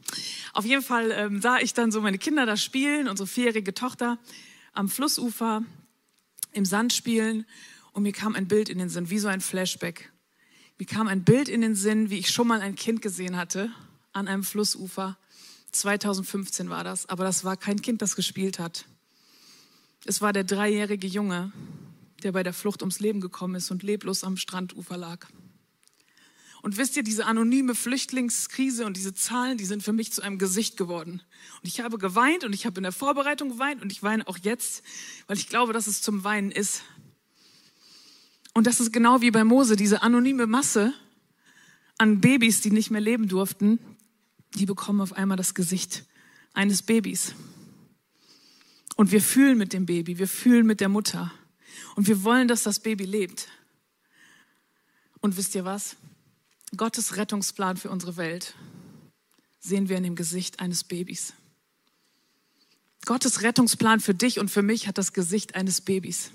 Auf 0.53 0.65
jeden 0.65 0.83
Fall 0.83 1.13
ähm, 1.13 1.41
sah 1.41 1.59
ich 1.59 1.75
dann 1.75 1.93
so 1.93 2.01
meine 2.01 2.19
Kinder 2.19 2.47
da 2.47 2.57
spielen, 2.57 3.09
unsere 3.09 3.27
vierjährige 3.27 3.75
Tochter 3.75 4.19
am 4.73 4.89
Flussufer 4.89 5.63
im 6.53 6.65
Sand 6.65 6.93
spielen 6.93 7.47
und 7.93 8.03
mir 8.03 8.13
kam 8.13 8.35
ein 8.35 8.49
Bild 8.49 8.69
in 8.69 8.79
den 8.79 8.89
Sinn, 8.89 9.11
wie 9.11 9.19
so 9.19 9.29
ein 9.29 9.41
Flashback. 9.41 10.13
Mir 10.79 10.87
kam 10.87 11.07
ein 11.07 11.23
Bild 11.23 11.49
in 11.49 11.61
den 11.61 11.77
Sinn, 11.77 12.11
wie 12.11 12.19
ich 12.19 12.31
schon 12.31 12.49
mal 12.49 12.61
ein 12.61 12.75
Kind 12.75 13.01
gesehen 13.01 13.37
hatte 13.37 13.71
an 14.13 14.27
einem 14.27 14.43
Flussufer. 14.43 15.17
2015 15.71 16.71
war 16.71 16.83
das, 16.83 17.09
aber 17.09 17.25
das 17.25 17.45
war 17.45 17.57
kein 17.57 17.81
Kind, 17.81 18.03
das 18.03 18.17
gespielt 18.17 18.59
hat. 18.59 18.87
Es 20.07 20.21
war 20.21 20.33
der 20.33 20.45
dreijährige 20.45 21.07
Junge, 21.07 21.53
der 22.23 22.33
bei 22.33 22.43
der 22.43 22.53
Flucht 22.53 22.83
ums 22.83 23.01
Leben 23.01 23.21
gekommen 23.21 23.55
ist 23.55 23.71
und 23.71 23.83
leblos 23.83 24.23
am 24.23 24.37
Strandufer 24.37 24.97
lag. 24.97 25.27
Und 26.61 26.79
wisst 26.79 26.97
ihr, 26.97 27.03
diese 27.03 27.27
anonyme 27.27 27.75
Flüchtlingskrise 27.75 28.87
und 28.87 28.97
diese 28.97 29.13
Zahlen, 29.13 29.59
die 29.59 29.67
sind 29.67 29.83
für 29.83 29.93
mich 29.93 30.13
zu 30.13 30.23
einem 30.23 30.39
Gesicht 30.39 30.79
geworden. 30.79 31.21
Und 31.61 31.69
ich 31.69 31.81
habe 31.81 31.99
geweint 31.99 32.45
und 32.45 32.55
ich 32.55 32.65
habe 32.65 32.79
in 32.79 32.85
der 32.85 32.93
Vorbereitung 32.93 33.51
geweint 33.51 33.83
und 33.83 33.93
ich 33.93 34.03
weine 34.03 34.27
auch 34.27 34.39
jetzt, 34.39 34.83
weil 35.27 35.37
ich 35.37 35.49
glaube, 35.49 35.75
dass 35.75 35.87
es 35.87 36.01
zum 36.01 36.25
Weinen 36.25 36.51
ist. 36.51 36.83
Und 38.55 38.67
das 38.67 38.81
ist 38.81 38.93
genau 38.93 39.21
wie 39.21 39.31
bei 39.31 39.45
Mose, 39.45 39.77
diese 39.77 40.03
anonyme 40.03 40.47
Masse 40.47 40.95
an 41.99 42.21
Babys, 42.21 42.61
die 42.61 42.71
nicht 42.71 42.91
mehr 42.91 43.01
leben 43.01 43.29
durften, 43.29 43.79
die 44.55 44.65
bekommen 44.65 45.01
auf 45.01 45.13
einmal 45.13 45.37
das 45.37 45.55
Gesicht 45.55 46.05
eines 46.55 46.83
Babys. 46.83 47.35
Und 48.97 49.11
wir 49.11 49.21
fühlen 49.21 49.59
mit 49.59 49.73
dem 49.73 49.87
Baby, 49.87 50.19
wir 50.19 50.29
fühlen 50.29 50.67
mit 50.67 50.81
der 50.81 50.89
Mutter. 50.89 51.33
Und 51.97 52.07
wir 52.07 52.23
wollen, 52.23 52.49
dass 52.49 52.63
das 52.63 52.81
Baby 52.81 53.05
lebt. 53.05 53.49
Und 55.21 55.37
wisst 55.37 55.55
ihr 55.55 55.65
was? 55.65 55.97
Gottes 56.77 57.17
Rettungsplan 57.17 57.77
für 57.77 57.91
unsere 57.91 58.17
Welt 58.17 58.55
sehen 59.61 59.89
wir 59.89 59.97
in 59.97 60.03
dem 60.03 60.17
Gesicht 60.17 60.61
eines 60.61 60.85
Babys. 60.85 61.33
Gottes 63.07 63.43
Rettungsplan 63.43 64.01
für 64.01 64.15
dich 64.15 64.39
und 64.39 64.51
für 64.51 64.63
mich 64.63 64.87
hat 64.87 64.99
das 64.99 65.13
Gesicht 65.13 65.55
eines 65.55 65.81
Babys, 65.81 66.31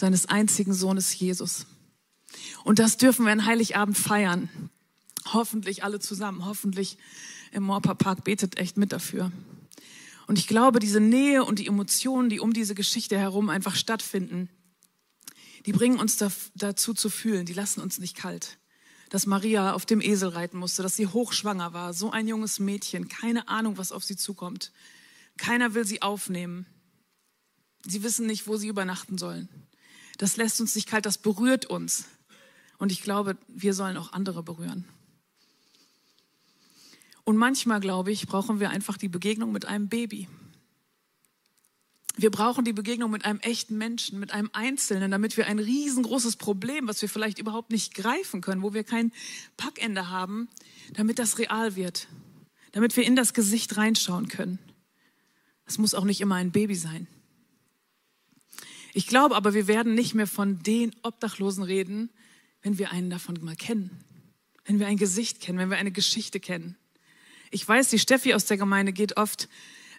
seines 0.00 0.26
einzigen 0.26 0.74
Sohnes 0.74 1.18
Jesus. 1.18 1.66
Und 2.64 2.78
das 2.78 2.96
dürfen 2.96 3.24
wir 3.24 3.32
an 3.32 3.46
Heiligabend 3.46 3.96
feiern. 3.96 4.48
Hoffentlich 5.32 5.84
alle 5.84 6.00
zusammen, 6.00 6.44
hoffentlich 6.44 6.98
im 7.52 7.64
Morpa 7.64 7.94
Park 7.94 8.24
betet 8.24 8.58
echt 8.58 8.76
mit 8.76 8.92
dafür. 8.92 9.32
Und 10.26 10.38
ich 10.38 10.46
glaube, 10.46 10.80
diese 10.80 11.00
Nähe 11.00 11.44
und 11.44 11.58
die 11.58 11.66
Emotionen, 11.66 12.28
die 12.28 12.40
um 12.40 12.52
diese 12.52 12.74
Geschichte 12.74 13.18
herum 13.18 13.48
einfach 13.48 13.76
stattfinden, 13.76 14.48
die 15.66 15.72
bringen 15.72 15.98
uns 15.98 16.16
dazu 16.54 16.94
zu 16.94 17.10
fühlen, 17.10 17.46
die 17.46 17.52
lassen 17.52 17.80
uns 17.80 17.98
nicht 17.98 18.16
kalt 18.16 18.58
dass 19.10 19.26
Maria 19.26 19.72
auf 19.72 19.86
dem 19.86 20.00
Esel 20.00 20.30
reiten 20.30 20.58
musste, 20.58 20.82
dass 20.82 20.96
sie 20.96 21.06
hochschwanger 21.06 21.72
war, 21.72 21.94
so 21.94 22.10
ein 22.10 22.26
junges 22.26 22.58
Mädchen, 22.58 23.08
keine 23.08 23.48
Ahnung, 23.48 23.78
was 23.78 23.92
auf 23.92 24.04
sie 24.04 24.16
zukommt. 24.16 24.72
Keiner 25.36 25.74
will 25.74 25.84
sie 25.84 26.02
aufnehmen. 26.02 26.66
Sie 27.84 28.02
wissen 28.02 28.26
nicht, 28.26 28.46
wo 28.46 28.56
sie 28.56 28.68
übernachten 28.68 29.16
sollen. 29.18 29.48
Das 30.18 30.36
lässt 30.36 30.60
uns 30.60 30.74
nicht 30.74 30.88
kalt, 30.88 31.06
das 31.06 31.18
berührt 31.18 31.66
uns. 31.66 32.06
Und 32.78 32.90
ich 32.90 33.02
glaube, 33.02 33.36
wir 33.48 33.74
sollen 33.74 33.96
auch 33.96 34.12
andere 34.12 34.42
berühren. 34.42 34.86
Und 37.26 37.36
manchmal, 37.36 37.80
glaube 37.80 38.12
ich, 38.12 38.28
brauchen 38.28 38.60
wir 38.60 38.70
einfach 38.70 38.96
die 38.96 39.08
Begegnung 39.08 39.50
mit 39.50 39.64
einem 39.64 39.88
Baby. 39.88 40.28
Wir 42.16 42.30
brauchen 42.30 42.64
die 42.64 42.72
Begegnung 42.72 43.10
mit 43.10 43.24
einem 43.24 43.40
echten 43.40 43.76
Menschen, 43.76 44.20
mit 44.20 44.30
einem 44.30 44.48
Einzelnen, 44.52 45.10
damit 45.10 45.36
wir 45.36 45.48
ein 45.48 45.58
riesengroßes 45.58 46.36
Problem, 46.36 46.86
was 46.86 47.02
wir 47.02 47.08
vielleicht 47.08 47.40
überhaupt 47.40 47.72
nicht 47.72 47.94
greifen 47.94 48.42
können, 48.42 48.62
wo 48.62 48.74
wir 48.74 48.84
kein 48.84 49.12
Packende 49.56 50.08
haben, 50.08 50.48
damit 50.92 51.18
das 51.18 51.40
real 51.40 51.74
wird, 51.74 52.06
damit 52.70 52.96
wir 52.96 53.02
in 53.02 53.16
das 53.16 53.34
Gesicht 53.34 53.76
reinschauen 53.76 54.28
können. 54.28 54.60
Es 55.64 55.78
muss 55.78 55.94
auch 55.94 56.04
nicht 56.04 56.20
immer 56.20 56.36
ein 56.36 56.52
Baby 56.52 56.76
sein. 56.76 57.08
Ich 58.94 59.08
glaube 59.08 59.34
aber, 59.34 59.52
wir 59.52 59.66
werden 59.66 59.96
nicht 59.96 60.14
mehr 60.14 60.28
von 60.28 60.62
den 60.62 60.94
Obdachlosen 61.02 61.64
reden, 61.64 62.08
wenn 62.62 62.78
wir 62.78 62.92
einen 62.92 63.10
davon 63.10 63.36
mal 63.42 63.56
kennen, 63.56 63.90
wenn 64.64 64.78
wir 64.78 64.86
ein 64.86 64.96
Gesicht 64.96 65.40
kennen, 65.40 65.58
wenn 65.58 65.70
wir 65.70 65.76
eine 65.76 65.90
Geschichte 65.90 66.38
kennen. 66.38 66.76
Ich 67.50 67.66
weiß, 67.66 67.88
die 67.90 67.98
Steffi 67.98 68.34
aus 68.34 68.44
der 68.44 68.56
Gemeinde 68.56 68.92
geht 68.92 69.16
oft 69.16 69.48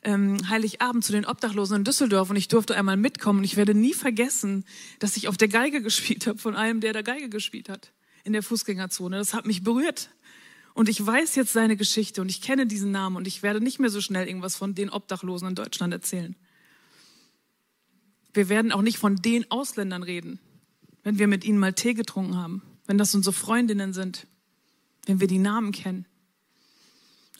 ähm, 0.03 0.37
Heiligabend 0.49 1.03
zu 1.03 1.11
den 1.11 1.25
Obdachlosen 1.25 1.77
in 1.77 1.83
Düsseldorf 1.83 2.29
und 2.29 2.35
ich 2.35 2.47
durfte 2.47 2.75
einmal 2.75 2.97
mitkommen 2.97 3.39
und 3.39 3.45
ich 3.45 3.57
werde 3.57 3.73
nie 3.73 3.93
vergessen, 3.93 4.65
dass 4.99 5.17
ich 5.17 5.27
auf 5.27 5.37
der 5.37 5.47
Geige 5.47 5.81
gespielt 5.83 6.27
habe 6.27 6.37
von 6.37 6.55
einem, 6.55 6.79
der 6.79 6.93
da 6.93 7.01
Geige 7.01 7.29
gespielt 7.29 7.69
hat 7.69 7.91
in 8.23 8.33
der 8.33 8.43
Fußgängerzone. 8.43 9.17
Das 9.17 9.33
hat 9.33 9.45
mich 9.45 9.63
berührt. 9.63 10.09
Und 10.73 10.89
ich 10.89 11.03
weiß 11.03 11.35
jetzt 11.35 11.53
seine 11.53 11.75
Geschichte 11.75 12.21
und 12.21 12.29
ich 12.29 12.41
kenne 12.41 12.67
diesen 12.67 12.91
Namen 12.91 13.15
und 13.15 13.25
ich 13.25 13.41
werde 13.41 13.61
nicht 13.61 13.79
mehr 13.79 13.89
so 13.89 13.99
schnell 13.99 14.27
irgendwas 14.27 14.55
von 14.55 14.75
den 14.75 14.91
Obdachlosen 14.91 15.47
in 15.47 15.55
Deutschland 15.55 15.91
erzählen. 15.91 16.35
Wir 18.33 18.49
werden 18.49 18.71
auch 18.71 18.83
nicht 18.83 18.99
von 18.99 19.15
den 19.15 19.49
Ausländern 19.49 20.03
reden, 20.03 20.39
wenn 21.03 21.17
wir 21.17 21.27
mit 21.27 21.45
ihnen 21.45 21.57
mal 21.57 21.73
Tee 21.73 21.95
getrunken 21.95 22.35
haben, 22.35 22.61
wenn 22.85 22.99
das 22.99 23.15
unsere 23.15 23.33
Freundinnen 23.33 23.93
sind, 23.93 24.27
wenn 25.07 25.19
wir 25.19 25.25
die 25.25 25.39
Namen 25.39 25.71
kennen. 25.71 26.05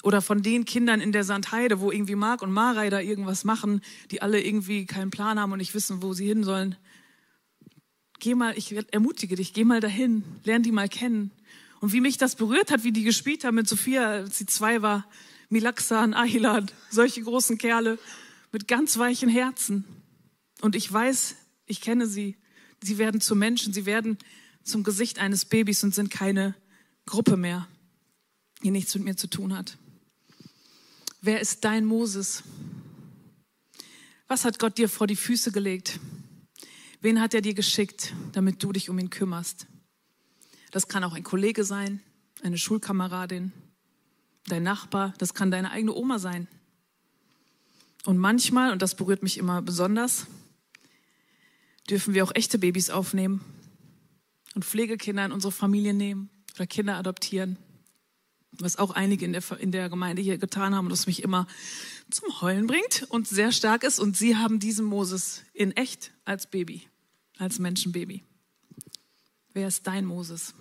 Oder 0.04 0.22
von 0.22 0.44
den 0.44 0.66
Kindern 0.66 1.02
in 1.02 1.12
der 1.12 1.24
Sandheide, 1.24 1.80
wo 1.80 1.92
irgendwie 1.92 2.16
Mark 2.16 2.42
und 2.42 2.52
Marei 2.52 2.90
da 2.90 3.00
irgendwas 3.00 3.44
machen, 3.44 3.82
die 4.12 4.22
alle 4.22 4.42
irgendwie 4.42 4.86
keinen 4.86 5.12
Plan 5.12 5.40
haben 5.40 5.52
und 5.52 5.58
nicht 5.58 5.74
wissen, 5.74 6.02
wo 6.02 6.14
sie 6.14 6.28
hin 6.28 6.44
sollen. 6.44 6.76
Geh 8.20 8.36
mal, 8.36 8.58
ich 8.58 8.76
ermutige 8.92 9.36
dich, 9.36 9.54
geh 9.54 9.64
mal 9.64 9.80
dahin, 9.80 10.24
lern 10.44 10.64
die 10.64 10.72
mal 10.72 10.90
kennen. 10.90 11.32
Und 11.80 11.94
wie 11.94 12.02
mich 12.02 12.18
das 12.18 12.36
berührt 12.36 12.72
hat, 12.72 12.84
wie 12.84 12.92
die 12.92 13.04
gespielt 13.04 13.44
haben 13.44 13.56
mit 13.56 13.68
Sophia, 13.68 14.10
als 14.10 14.38
sie 14.38 14.46
zwei 14.46 14.82
war, 14.82 15.06
Milaxan, 15.50 16.14
Ahilan, 16.14 16.70
solche 16.90 17.22
großen 17.22 17.58
Kerle 17.58 18.00
mit 18.52 18.68
ganz 18.68 18.98
weichen 18.98 19.30
Herzen. 19.30 19.86
Und 20.62 20.76
ich 20.76 20.92
weiß, 20.92 21.36
ich 21.66 21.82
kenne 21.82 22.08
sie. 22.08 22.38
Sie 22.82 22.98
werden 22.98 23.22
zu 23.22 23.36
Menschen, 23.36 23.74
sie 23.74 23.86
werden 23.86 24.18
zum 24.64 24.84
Gesicht 24.84 25.20
eines 25.20 25.46
Babys 25.46 25.84
und 25.84 25.94
sind 25.94 26.12
keine 26.12 26.56
Gruppe 27.06 27.38
mehr, 27.38 27.68
die 28.64 28.72
nichts 28.72 28.94
mit 28.96 29.04
mir 29.04 29.16
zu 29.16 29.28
tun 29.28 29.56
hat. 29.56 29.78
Wer 31.22 31.42
ist 31.42 31.66
dein 31.66 31.84
Moses? 31.84 32.44
Was 34.28 34.46
hat 34.46 34.60
Gott 34.60 34.78
dir 34.78 34.88
vor 34.88 35.08
die 35.08 35.16
Füße 35.16 35.52
gelegt? 35.52 36.00
Wen 37.02 37.20
hat 37.20 37.34
er 37.34 37.42
dir 37.42 37.56
geschickt, 37.56 38.14
damit 38.34 38.62
du 38.62 38.72
dich 38.72 38.90
um 38.90 39.00
ihn 39.00 39.10
kümmerst? 39.10 39.66
Das 40.72 40.88
kann 40.88 41.04
auch 41.04 41.14
ein 41.14 41.24
Kollege 41.24 41.64
sein, 41.64 42.02
eine 42.44 42.58
Schulkameradin, 42.58 43.52
dein 44.46 44.64
Nachbar, 44.64 45.14
das 45.18 45.34
kann 45.34 45.50
deine 45.50 45.72
eigene 45.72 45.94
Oma 45.94 46.20
sein. 46.20 46.48
Und 48.06 48.18
manchmal, 48.18 48.72
und 48.72 48.82
das 48.82 48.96
berührt 48.96 49.24
mich 49.24 49.38
immer 49.38 49.62
besonders, 49.62 50.28
dürfen 51.90 52.14
wir 52.14 52.24
auch 52.24 52.36
echte 52.36 52.60
Babys 52.60 52.90
aufnehmen 52.90 53.44
und 54.54 54.66
Pflegekinder 54.66 55.26
in 55.26 55.32
unsere 55.32 55.52
Familie 55.52 55.94
nehmen 55.94 56.30
oder 56.56 56.68
Kinder 56.68 56.96
adoptieren 56.96 57.58
was 58.60 58.78
auch 58.78 58.92
einige 58.92 59.26
in 59.26 59.34
der, 59.34 59.44
in 59.60 59.72
der 59.72 59.90
Gemeinde 59.90 60.22
hier 60.22 60.38
getan 60.38 60.76
haben 60.76 60.90
das 60.90 61.08
mich 61.08 61.24
immer 61.24 61.48
zum 62.10 62.42
Heulen 62.42 62.68
bringt 62.68 63.06
und 63.10 63.28
sehr 63.28 63.52
stark 63.52 63.84
ist. 63.84 64.00
Und 64.00 64.18
sie 64.18 64.36
haben 64.36 64.60
diesen 64.60 64.86
Moses 64.86 65.44
in 65.54 65.72
echt 65.72 66.12
als 66.26 66.48
Baby, 66.48 66.88
als 67.38 67.60
Menschenbaby. 67.60 68.24
Wer 69.54 69.68
ist 69.68 69.88
dein 69.88 70.06
Moses? 70.06 70.54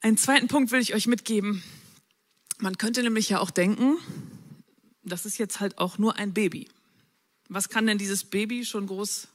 Einen 0.00 0.16
zweiten 0.16 0.48
Punkt 0.48 0.70
will 0.72 0.80
ich 0.80 0.94
euch 0.94 1.06
mitgeben. 1.06 1.62
Man 2.58 2.78
könnte 2.78 3.02
nämlich 3.02 3.28
ja 3.28 3.40
auch 3.40 3.50
denken, 3.50 3.98
das 5.02 5.26
ist 5.26 5.38
jetzt 5.38 5.60
halt 5.60 5.78
auch 5.78 5.98
nur 5.98 6.16
ein 6.16 6.32
Baby. 6.32 6.68
Was 7.48 7.68
kann 7.68 7.86
denn 7.86 7.98
dieses 7.98 8.24
Baby 8.24 8.64
schon 8.64 8.86
groß 8.86 9.28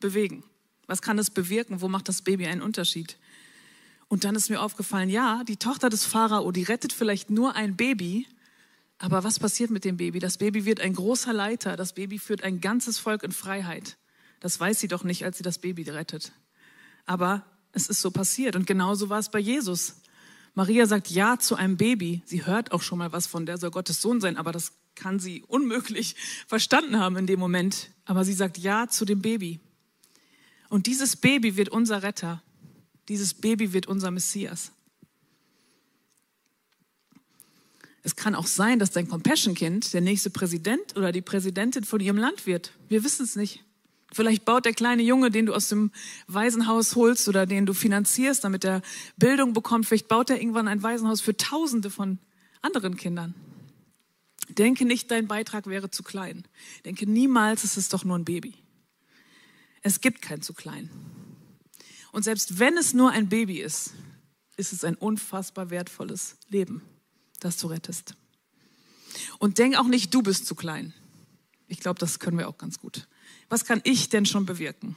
bewegen? 0.00 0.42
Was 0.86 1.02
kann 1.02 1.18
es 1.18 1.30
bewirken? 1.30 1.80
Wo 1.80 1.88
macht 1.88 2.08
das 2.08 2.22
Baby 2.22 2.46
einen 2.46 2.62
Unterschied? 2.62 3.16
Und 4.12 4.24
dann 4.24 4.34
ist 4.34 4.50
mir 4.50 4.60
aufgefallen, 4.60 5.08
ja, 5.08 5.42
die 5.42 5.56
Tochter 5.56 5.88
des 5.88 6.04
Pharao, 6.04 6.52
die 6.52 6.64
rettet 6.64 6.92
vielleicht 6.92 7.30
nur 7.30 7.56
ein 7.56 7.76
Baby, 7.76 8.26
aber 8.98 9.24
was 9.24 9.38
passiert 9.38 9.70
mit 9.70 9.86
dem 9.86 9.96
Baby? 9.96 10.18
Das 10.18 10.36
Baby 10.36 10.66
wird 10.66 10.80
ein 10.80 10.92
großer 10.92 11.32
Leiter, 11.32 11.76
das 11.76 11.94
Baby 11.94 12.18
führt 12.18 12.44
ein 12.44 12.60
ganzes 12.60 12.98
Volk 12.98 13.22
in 13.22 13.32
Freiheit. 13.32 13.96
Das 14.38 14.60
weiß 14.60 14.80
sie 14.80 14.88
doch 14.88 15.02
nicht, 15.02 15.24
als 15.24 15.38
sie 15.38 15.42
das 15.42 15.56
Baby 15.56 15.88
rettet. 15.88 16.32
Aber 17.06 17.46
es 17.72 17.88
ist 17.88 18.02
so 18.02 18.10
passiert 18.10 18.54
und 18.54 18.66
genauso 18.66 19.08
war 19.08 19.18
es 19.18 19.30
bei 19.30 19.38
Jesus. 19.38 20.02
Maria 20.52 20.84
sagt 20.84 21.08
Ja 21.08 21.38
zu 21.38 21.56
einem 21.56 21.78
Baby. 21.78 22.20
Sie 22.26 22.44
hört 22.44 22.72
auch 22.72 22.82
schon 22.82 22.98
mal 22.98 23.12
was 23.12 23.26
von, 23.26 23.46
der 23.46 23.56
soll 23.56 23.70
Gottes 23.70 24.02
Sohn 24.02 24.20
sein, 24.20 24.36
aber 24.36 24.52
das 24.52 24.72
kann 24.94 25.20
sie 25.20 25.42
unmöglich 25.48 26.16
verstanden 26.46 26.98
haben 26.98 27.16
in 27.16 27.26
dem 27.26 27.40
Moment. 27.40 27.88
Aber 28.04 28.26
sie 28.26 28.34
sagt 28.34 28.58
Ja 28.58 28.88
zu 28.88 29.06
dem 29.06 29.22
Baby. 29.22 29.58
Und 30.68 30.86
dieses 30.86 31.16
Baby 31.16 31.56
wird 31.56 31.70
unser 31.70 32.02
Retter. 32.02 32.42
Dieses 33.12 33.34
Baby 33.34 33.74
wird 33.74 33.88
unser 33.88 34.10
Messias. 34.10 34.72
Es 38.02 38.16
kann 38.16 38.34
auch 38.34 38.46
sein, 38.46 38.78
dass 38.78 38.90
dein 38.90 39.06
Compassion-Kind 39.06 39.92
der 39.92 40.00
nächste 40.00 40.30
Präsident 40.30 40.96
oder 40.96 41.12
die 41.12 41.20
Präsidentin 41.20 41.84
von 41.84 42.00
ihrem 42.00 42.16
Land 42.16 42.46
wird. 42.46 42.72
Wir 42.88 43.04
wissen 43.04 43.24
es 43.24 43.36
nicht. 43.36 43.64
Vielleicht 44.14 44.46
baut 44.46 44.64
der 44.64 44.72
kleine 44.72 45.02
Junge, 45.02 45.30
den 45.30 45.44
du 45.44 45.52
aus 45.52 45.68
dem 45.68 45.90
Waisenhaus 46.26 46.96
holst 46.96 47.28
oder 47.28 47.44
den 47.44 47.66
du 47.66 47.74
finanzierst, 47.74 48.44
damit 48.44 48.64
er 48.64 48.80
Bildung 49.18 49.52
bekommt, 49.52 49.84
vielleicht 49.84 50.08
baut 50.08 50.30
er 50.30 50.40
irgendwann 50.40 50.66
ein 50.66 50.82
Waisenhaus 50.82 51.20
für 51.20 51.36
Tausende 51.36 51.90
von 51.90 52.18
anderen 52.62 52.96
Kindern. 52.96 53.34
Denke 54.48 54.86
nicht, 54.86 55.10
dein 55.10 55.28
Beitrag 55.28 55.66
wäre 55.66 55.90
zu 55.90 56.02
klein. 56.02 56.44
Denke 56.86 57.06
niemals, 57.06 57.62
es 57.62 57.76
ist 57.76 57.92
doch 57.92 58.04
nur 58.04 58.18
ein 58.18 58.24
Baby. 58.24 58.54
Es 59.82 60.00
gibt 60.00 60.22
kein 60.22 60.40
zu 60.40 60.54
klein. 60.54 60.88
Und 62.12 62.22
selbst 62.22 62.58
wenn 62.58 62.76
es 62.76 62.94
nur 62.94 63.10
ein 63.10 63.28
Baby 63.28 63.60
ist, 63.60 63.94
ist 64.56 64.72
es 64.72 64.84
ein 64.84 64.94
unfassbar 64.94 65.70
wertvolles 65.70 66.36
Leben, 66.48 66.82
das 67.40 67.56
du 67.56 67.66
rettest. 67.66 68.14
Und 69.38 69.58
denk 69.58 69.76
auch 69.76 69.88
nicht, 69.88 70.14
du 70.14 70.22
bist 70.22 70.46
zu 70.46 70.54
klein. 70.54 70.94
Ich 71.66 71.80
glaube, 71.80 71.98
das 71.98 72.18
können 72.18 72.38
wir 72.38 72.48
auch 72.48 72.58
ganz 72.58 72.78
gut. 72.78 73.08
Was 73.48 73.64
kann 73.64 73.80
ich 73.84 74.10
denn 74.10 74.26
schon 74.26 74.46
bewirken? 74.46 74.94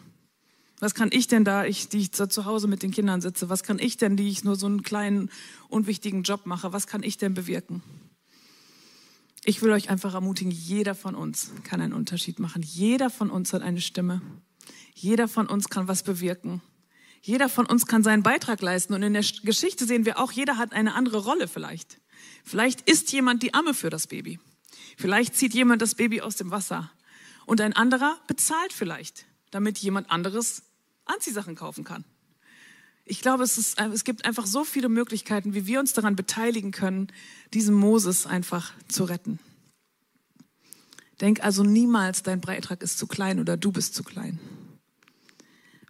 Was 0.79 0.93
kann 0.93 1.10
ich 1.12 1.27
denn 1.27 1.45
da, 1.45 1.65
ich, 1.65 1.88
die 1.88 2.00
ich 2.00 2.12
zu 2.12 2.45
Hause 2.45 2.67
mit 2.67 2.84
den 2.84 2.91
Kindern 2.91 3.22
sitze, 3.22 3.48
was 3.48 3.63
kann 3.63 3.79
ich 3.79 3.95
denn, 3.95 4.17
die 4.17 4.27
ich 4.27 4.43
nur 4.43 4.57
so 4.57 4.65
einen 4.65 4.84
kleinen, 4.84 5.31
unwichtigen 5.69 6.24
Job 6.24 6.45
mache, 6.45 6.74
was 6.74 6.86
kann 6.86 7.01
ich 7.01 7.17
denn 7.17 7.34
bewirken? 7.34 7.81
Ich 9.45 9.62
will 9.62 9.72
euch 9.72 9.89
einfach 9.89 10.13
ermutigen, 10.15 10.51
jeder 10.51 10.95
von 10.95 11.15
uns 11.15 11.51
kann 11.63 11.79
einen 11.79 11.93
Unterschied 11.93 12.39
machen. 12.39 12.62
Jeder 12.62 13.10
von 13.10 13.29
uns 13.29 13.53
hat 13.53 13.62
eine 13.62 13.79
Stimme. 13.79 14.22
Jeder 14.93 15.27
von 15.27 15.48
uns 15.48 15.69
kann 15.69 15.88
was 15.88 16.03
bewirken. 16.03 16.62
Jeder 17.25 17.50
von 17.50 17.65
uns 17.65 17.88
kann 17.88 18.03
seinen 18.03 18.22
Beitrag 18.22 18.62
leisten. 18.62 18.94
Und 18.94 19.01
in 19.01 19.13
der 19.13 19.25
Geschichte 19.41 19.88
sehen 19.88 20.05
wir 20.05 20.20
auch, 20.20 20.32
jeder 20.32 20.58
hat 20.58 20.74
eine 20.74 20.94
andere 20.94 21.17
Rolle 21.17 21.48
vielleicht. 21.48 22.00
Vielleicht 22.44 22.88
ist 22.88 23.12
jemand 23.13 23.41
die 23.41 23.55
Amme 23.55 23.74
für 23.74 23.89
das 23.89 24.05
Baby. 24.05 24.39
Vielleicht 24.96 25.36
zieht 25.36 25.55
jemand 25.55 25.82
das 25.82 25.96
Baby 25.96 26.22
aus 26.22 26.36
dem 26.36 26.51
Wasser. 26.51 26.91
Und 27.48 27.62
ein 27.62 27.74
anderer 27.74 28.15
bezahlt 28.27 28.72
vielleicht, 28.72 29.25
damit 29.50 29.79
jemand 29.79 30.12
anderes 30.12 30.62
Anziehsachen 31.05 31.55
kaufen 31.55 31.84
kann. 31.84 32.05
Ich 33.05 33.22
glaube, 33.22 33.44
es, 33.44 33.58
ist, 33.58 33.79
es 33.79 34.03
gibt 34.03 34.24
einfach 34.24 34.46
so 34.46 34.63
viele 34.63 34.88
Möglichkeiten, 34.88 35.55
wie 35.55 35.65
wir 35.65 35.79
uns 35.79 35.94
daran 35.94 36.15
beteiligen 36.15 36.70
können, 36.70 37.08
diesen 37.55 37.74
Moses 37.74 38.27
einfach 38.27 38.72
zu 38.88 39.03
retten. 39.03 39.39
Denk 41.22 41.44
also 41.44 41.63
niemals, 41.63 42.22
dein 42.22 42.41
Beitrag 42.41 42.84
ist 42.84 43.00
zu 43.00 43.08
klein 43.08 43.39
oder 43.39 43.58
du 43.58 43.72
bist 43.72 43.96
zu 43.96 44.03
klein. 44.03 44.39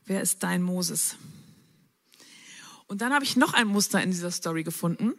Wer 0.05 0.21
ist 0.21 0.43
dein 0.43 0.61
Moses? 0.61 1.15
Und 2.87 3.01
dann 3.01 3.13
habe 3.13 3.25
ich 3.25 3.35
noch 3.35 3.53
ein 3.53 3.67
Muster 3.67 4.01
in 4.01 4.11
dieser 4.11 4.29
Story 4.29 4.63
gefunden. 4.63 5.13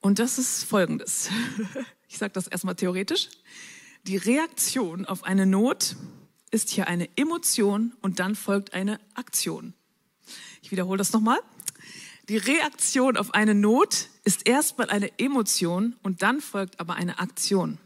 Und 0.00 0.18
das 0.18 0.38
ist 0.38 0.64
folgendes. 0.64 1.30
Ich 2.10 2.16
sage 2.16 2.32
das 2.32 2.46
erstmal 2.46 2.74
theoretisch. 2.74 3.28
Die 4.04 4.16
Reaktion 4.16 5.04
auf 5.04 5.24
eine 5.24 5.44
Not 5.44 5.94
ist 6.50 6.70
hier 6.70 6.88
eine 6.88 7.06
Emotion 7.16 7.92
und 8.00 8.18
dann 8.18 8.34
folgt 8.34 8.72
eine 8.72 8.98
Aktion. 9.12 9.74
Ich 10.62 10.70
wiederhole 10.70 10.96
das 10.96 11.12
nochmal. 11.12 11.38
Die 12.30 12.38
Reaktion 12.38 13.18
auf 13.18 13.34
eine 13.34 13.54
Not 13.54 14.08
ist 14.24 14.48
erstmal 14.48 14.88
eine 14.88 15.18
Emotion 15.18 15.96
und 16.02 16.22
dann 16.22 16.40
folgt 16.40 16.80
aber 16.80 16.94
eine 16.94 17.18
Aktion. 17.18 17.76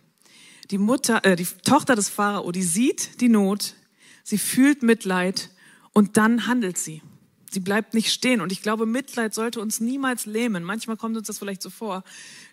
Die 0.70 0.78
Mutter, 0.78 1.24
äh, 1.24 1.34
die 1.34 1.48
Tochter 1.64 1.96
des 1.96 2.08
Pharao, 2.08 2.52
die 2.52 2.62
sieht 2.62 3.20
die 3.20 3.28
Not, 3.28 3.74
Sie 4.22 4.38
fühlt 4.38 4.82
Mitleid 4.82 5.50
Und 5.92 6.16
dann 6.16 6.46
handelt 6.46 6.78
sie. 6.78 7.02
Sie 7.50 7.60
bleibt 7.60 7.92
nicht 7.92 8.10
stehen. 8.10 8.40
Und 8.40 8.50
ich 8.50 8.62
glaube, 8.62 8.86
Mitleid 8.86 9.34
sollte 9.34 9.60
uns 9.60 9.78
niemals 9.78 10.24
lähmen. 10.24 10.64
Manchmal 10.64 10.96
kommt 10.96 11.18
uns 11.18 11.26
das 11.26 11.38
vielleicht 11.38 11.60
so 11.60 11.68
vor, 11.68 12.02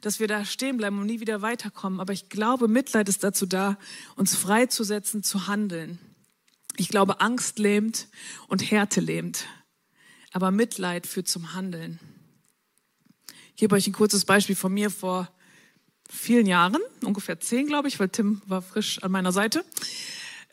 dass 0.02 0.20
wir 0.20 0.28
da 0.28 0.44
stehen 0.44 0.76
bleiben 0.76 1.00
und 1.00 1.06
nie 1.06 1.22
wieder 1.22 1.42
weiterkommen. 1.42 2.02
Aber 2.02 2.12
ich 2.12 2.28
glaube, 2.28 2.68
Mitleid 2.68 3.08
ist 3.08 3.24
dazu 3.24 3.46
da, 3.46 3.78
uns 4.18 4.36
freizusetzen, 4.36 5.24
zu 5.24 5.48
handeln. 5.48 6.00
Ich 6.76 6.90
glaube, 6.90 7.22
Angst 7.22 7.60
lähmt 7.60 8.08
und 8.48 8.70
Härte 8.70 9.00
lähmt. 9.00 9.46
Aber 10.34 10.52
Mitleid 10.52 11.08
führt 11.08 11.30
zum 11.30 11.54
Handeln. 11.54 12.00
Ich 13.56 13.62
gebe 13.62 13.76
euch 13.76 13.88
ein 13.88 13.94
kurzes 13.94 14.26
Beispiel 14.26 14.56
von 14.56 14.74
mir 14.74 14.90
vor 14.90 15.30
vielen 16.10 16.46
Jahren, 16.46 16.82
ungefähr 17.04 17.40
zehn, 17.40 17.68
glaube 17.68 17.88
ich, 17.88 18.00
weil 18.00 18.10
Tim 18.10 18.42
war 18.46 18.62
frisch 18.62 19.02
an 19.04 19.12
meiner 19.12 19.32
Seite. 19.32 19.64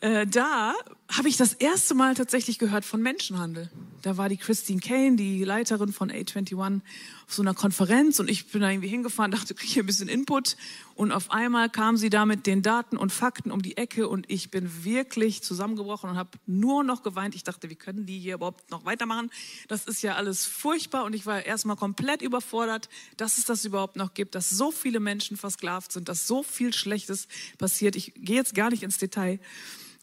Äh, 0.01 0.27
da 0.27 0.73
habe 1.09 1.29
ich 1.29 1.37
das 1.37 1.53
erste 1.53 1.95
Mal 1.95 2.15
tatsächlich 2.15 2.59
gehört 2.59 2.83
von 2.83 3.01
Menschenhandel. 3.01 3.69
Da 4.01 4.17
war 4.17 4.27
die 4.27 4.37
Christine 4.37 4.81
Kane, 4.81 5.15
die 5.15 5.43
Leiterin 5.43 5.93
von 5.93 6.11
A21, 6.11 6.81
auf 7.25 7.33
so 7.33 7.41
einer 7.41 7.53
Konferenz 7.53 8.19
und 8.19 8.29
ich 8.29 8.47
bin 8.47 8.61
da 8.61 8.69
irgendwie 8.69 8.89
hingefahren, 8.89 9.31
dachte, 9.31 9.53
kriege 9.53 9.71
hier 9.71 9.83
ein 9.83 9.85
bisschen 9.85 10.09
Input 10.09 10.57
und 10.95 11.13
auf 11.13 11.31
einmal 11.31 11.69
kam 11.69 11.95
sie 11.95 12.09
da 12.09 12.25
mit 12.25 12.45
den 12.45 12.61
Daten 12.61 12.97
und 12.97 13.11
Fakten 13.11 13.51
um 13.51 13.61
die 13.61 13.77
Ecke 13.77 14.09
und 14.09 14.29
ich 14.29 14.51
bin 14.51 14.83
wirklich 14.83 15.43
zusammengebrochen 15.43 16.09
und 16.09 16.17
habe 16.17 16.31
nur 16.45 16.83
noch 16.83 17.03
geweint. 17.03 17.35
Ich 17.35 17.43
dachte, 17.43 17.69
wie 17.69 17.75
können 17.75 18.05
die 18.05 18.19
hier 18.19 18.35
überhaupt 18.35 18.69
noch 18.69 18.83
weitermachen? 18.83 19.29
Das 19.69 19.85
ist 19.85 20.01
ja 20.01 20.15
alles 20.15 20.45
furchtbar 20.45 21.05
und 21.05 21.13
ich 21.13 21.25
war 21.25 21.45
erstmal 21.45 21.77
komplett 21.77 22.21
überfordert, 22.21 22.89
dass 23.15 23.37
es 23.37 23.45
das 23.45 23.63
überhaupt 23.63 23.95
noch 23.95 24.13
gibt, 24.13 24.35
dass 24.35 24.49
so 24.49 24.71
viele 24.71 24.99
Menschen 24.99 25.37
versklavt 25.37 25.93
sind, 25.93 26.09
dass 26.09 26.27
so 26.27 26.43
viel 26.43 26.73
Schlechtes 26.73 27.27
passiert. 27.57 27.95
Ich 27.95 28.13
gehe 28.15 28.35
jetzt 28.35 28.55
gar 28.55 28.69
nicht 28.69 28.83
ins 28.83 28.97
Detail. 28.97 29.39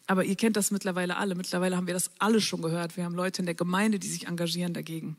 Aber 0.07 0.23
ihr 0.23 0.35
kennt 0.35 0.55
das 0.55 0.71
mittlerweile 0.71 1.17
alle. 1.17 1.35
Mittlerweile 1.35 1.75
haben 1.75 1.87
wir 1.87 1.93
das 1.93 2.11
alle 2.19 2.41
schon 2.41 2.61
gehört. 2.61 2.97
Wir 2.97 3.05
haben 3.05 3.15
Leute 3.15 3.41
in 3.41 3.45
der 3.45 3.55
Gemeinde, 3.55 3.99
die 3.99 4.07
sich 4.07 4.27
engagieren 4.27 4.73
dagegen. 4.73 5.17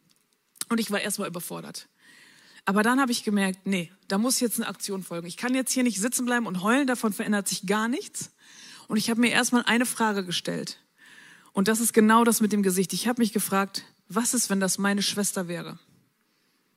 Und 0.69 0.79
ich 0.79 0.91
war 0.91 1.01
erstmal 1.01 1.29
überfordert. 1.29 1.89
Aber 2.65 2.83
dann 2.83 3.01
habe 3.01 3.13
ich 3.13 3.23
gemerkt, 3.23 3.61
nee, 3.65 3.93
da 4.09 4.19
muss 4.19 4.41
jetzt 4.41 4.59
eine 4.59 4.69
Aktion 4.69 5.03
folgen. 5.03 5.27
Ich 5.27 5.37
kann 5.37 5.55
jetzt 5.55 5.73
hier 5.73 5.85
nicht 5.85 6.01
sitzen 6.01 6.27
bleiben 6.27 6.47
und 6.47 6.63
heulen, 6.63 6.87
davon 6.87 7.13
verändert 7.13 7.47
sich 7.47 7.67
gar 7.67 7.89
nichts. 7.89 8.33
Und 8.89 8.97
ich 8.97 9.09
habe 9.09 9.21
mir 9.21 9.31
erstmal 9.31 9.63
eine 9.65 9.87
Frage 9.87 10.25
gestellt. 10.25 10.79
Und 11.53 11.69
das 11.69 11.81
ist 11.81 11.93
genau 11.93 12.25
das 12.25 12.41
mit 12.41 12.53
dem 12.53 12.63
Gesicht. 12.63 12.93
Ich 12.93 13.09
habe 13.09 13.23
mich 13.23 13.33
gefragt, 13.33 13.85
was 14.09 14.35
ist, 14.35 14.51
wenn 14.51 14.61
das 14.61 14.79
meine 14.79 15.03
Schwester 15.03 15.49
wäre? 15.49 15.79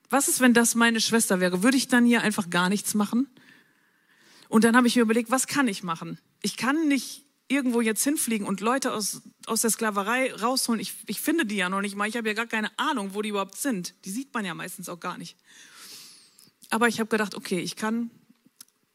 Was 0.10 0.28
ist, 0.28 0.40
wenn 0.40 0.54
das 0.54 0.74
meine 0.76 1.02
Schwester 1.02 1.40
wäre? 1.40 1.64
Würde 1.64 1.78
ich 1.78 1.88
dann 1.88 2.06
hier 2.06 2.22
einfach 2.22 2.50
gar 2.50 2.70
nichts 2.70 2.94
machen? 2.94 3.28
Und 4.48 4.64
dann 4.64 4.76
habe 4.76 4.88
ich 4.88 4.96
mir 4.96 5.04
überlegt, 5.04 5.30
was 5.32 5.48
kann 5.48 5.68
ich 5.68 5.84
machen? 5.84 6.20
Ich 6.42 6.58
kann 6.58 6.88
nicht 6.88 7.26
irgendwo 7.50 7.82
jetzt 7.82 8.04
hinfliegen 8.04 8.48
und 8.48 8.62
Leute 8.62 8.94
aus, 8.94 9.22
aus 9.46 9.62
der 9.62 9.72
Sklaverei 9.72 10.34
rausholen, 10.34 10.80
ich, 10.80 10.94
ich 11.08 11.20
finde 11.20 11.46
die 11.46 11.58
ja 11.58 11.68
noch 11.68 11.82
nicht 11.82 11.96
mal. 11.96 12.08
Ich 12.08 12.16
habe 12.16 12.28
ja 12.28 12.34
gar 12.34 12.48
keine 12.48 12.72
Ahnung, 12.78 13.14
wo 13.14 13.22
die 13.22 13.30
überhaupt 13.30 13.58
sind. 13.58 13.96
Die 14.06 14.12
sieht 14.12 14.34
man 14.34 14.46
ja 14.46 14.54
meistens 14.54 14.88
auch 14.88 15.00
gar 15.00 15.18
nicht. 15.18 15.36
Aber 16.70 16.88
ich 16.88 17.00
habe 17.00 17.10
gedacht, 17.10 17.36
okay, 17.36 17.60
ich 17.60 17.76
kann 17.76 18.12